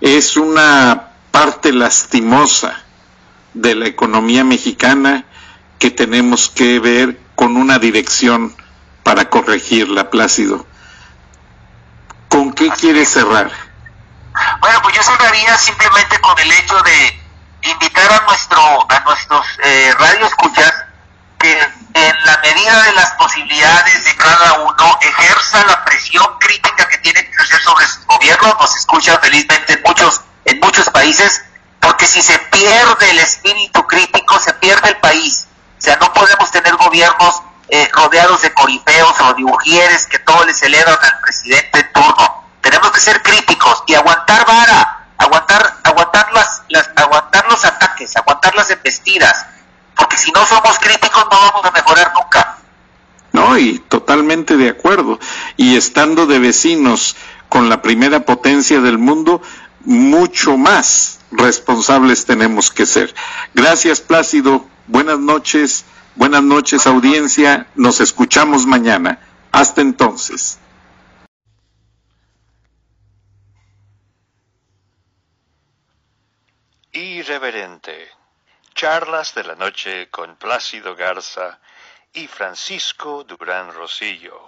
es 0.00 0.36
una 0.36 1.08
parte 1.30 1.72
lastimosa 1.72 2.84
de 3.54 3.74
la 3.74 3.86
economía 3.86 4.44
mexicana 4.44 5.24
que 5.78 5.90
tenemos 5.90 6.48
que 6.48 6.80
ver 6.80 7.18
con 7.34 7.56
una 7.56 7.78
dirección 7.78 8.54
para 9.02 9.30
corregirla, 9.30 10.10
Plácido. 10.10 10.66
¿Con 12.28 12.52
qué 12.52 12.70
quieres 12.70 13.08
cerrar? 13.08 13.50
Bueno, 14.60 14.80
pues 14.82 14.94
yo 14.96 15.02
cerraría 15.02 15.56
simplemente 15.56 16.18
con 16.20 16.38
el 16.38 16.52
hecho 16.52 16.80
de 16.82 17.20
invitar 17.62 18.12
a 18.12 18.26
nuestro 18.26 18.90
a 18.90 19.00
nuestros 19.00 19.46
eh, 19.64 19.94
radioescuchas 19.98 20.72
que 21.38 21.52
en 21.94 22.24
la 22.24 22.38
medida 22.38 22.82
de 22.82 22.92
las 22.92 23.12
posibilidades 23.12 24.04
de 24.04 24.16
cada 24.16 24.60
uno 24.60 24.98
ejerza 25.00 25.64
la 25.66 25.84
presión 25.84 26.26
crítica 26.38 26.86
que 26.88 26.98
tiene 26.98 27.24
que 27.24 27.30
ejercer 27.30 27.60
sobre 27.62 27.86
su 27.86 28.04
gobierno, 28.06 28.56
nos 28.60 28.76
escucha 28.76 29.18
felizmente 29.18 29.74
en 29.74 29.82
muchos, 29.84 30.20
en 30.44 30.60
muchos 30.60 30.90
países, 30.90 31.42
porque 31.80 32.06
si 32.06 32.22
se 32.22 32.38
pierde 32.38 33.10
el 33.10 33.18
espíritu 33.20 33.86
crítico, 33.86 34.38
se 34.38 34.52
pierde 34.54 34.90
el 34.90 34.96
país. 34.96 35.46
O 35.78 35.80
sea, 35.80 35.96
no 36.00 36.12
podemos 36.12 36.50
tener 36.50 36.74
gobiernos 36.76 37.42
eh, 37.68 37.88
rodeados 37.92 38.42
de 38.42 38.52
corifeos 38.52 39.20
o 39.20 39.34
dibujieres 39.34 40.06
que 40.06 40.18
todo 40.18 40.44
le 40.44 40.54
celebran 40.54 40.98
al 41.00 41.20
presidente 41.20 41.80
en 41.80 41.92
turno. 41.92 42.44
Tenemos 42.60 42.90
que 42.90 43.00
ser 43.00 43.22
críticos 43.22 43.84
y 43.86 43.94
aguantar 43.94 44.44
vara, 44.46 45.06
aguantar, 45.16 45.74
aguantar 45.84 46.32
las, 46.32 46.62
las 46.68 46.90
aguantar 46.96 47.46
los 47.48 47.64
ataques, 47.64 48.16
aguantar 48.16 48.54
las 48.54 48.70
embestidas 48.70 49.46
porque 49.98 50.16
si 50.16 50.30
no 50.30 50.46
somos 50.46 50.78
críticos 50.78 51.24
no 51.30 51.36
vamos 51.36 51.64
a 51.64 51.70
mejorar 51.72 52.12
nunca. 52.14 52.56
No, 53.32 53.58
y 53.58 53.80
totalmente 53.80 54.56
de 54.56 54.70
acuerdo. 54.70 55.18
Y 55.56 55.76
estando 55.76 56.26
de 56.26 56.38
vecinos 56.38 57.16
con 57.48 57.68
la 57.68 57.82
primera 57.82 58.20
potencia 58.20 58.80
del 58.80 58.96
mundo, 58.96 59.42
mucho 59.84 60.56
más 60.56 61.18
responsables 61.32 62.24
tenemos 62.24 62.70
que 62.70 62.86
ser. 62.86 63.14
Gracias, 63.54 64.00
Plácido. 64.00 64.64
Buenas 64.88 65.18
noches. 65.18 65.84
Buenas 66.14 66.42
noches, 66.42 66.86
audiencia. 66.86 67.66
Nos 67.74 68.00
escuchamos 68.00 68.64
mañana. 68.64 69.20
Hasta 69.52 69.82
entonces. 69.82 70.58
Irreverente. 76.92 78.08
Charlas 78.74 79.34
de 79.34 79.44
la 79.44 79.54
noche 79.56 80.08
con 80.08 80.36
Plácido 80.36 80.96
Garza 80.96 81.60
y 82.14 82.26
Francisco 82.26 83.24
Durán 83.24 83.70
Rosillo. 83.74 84.47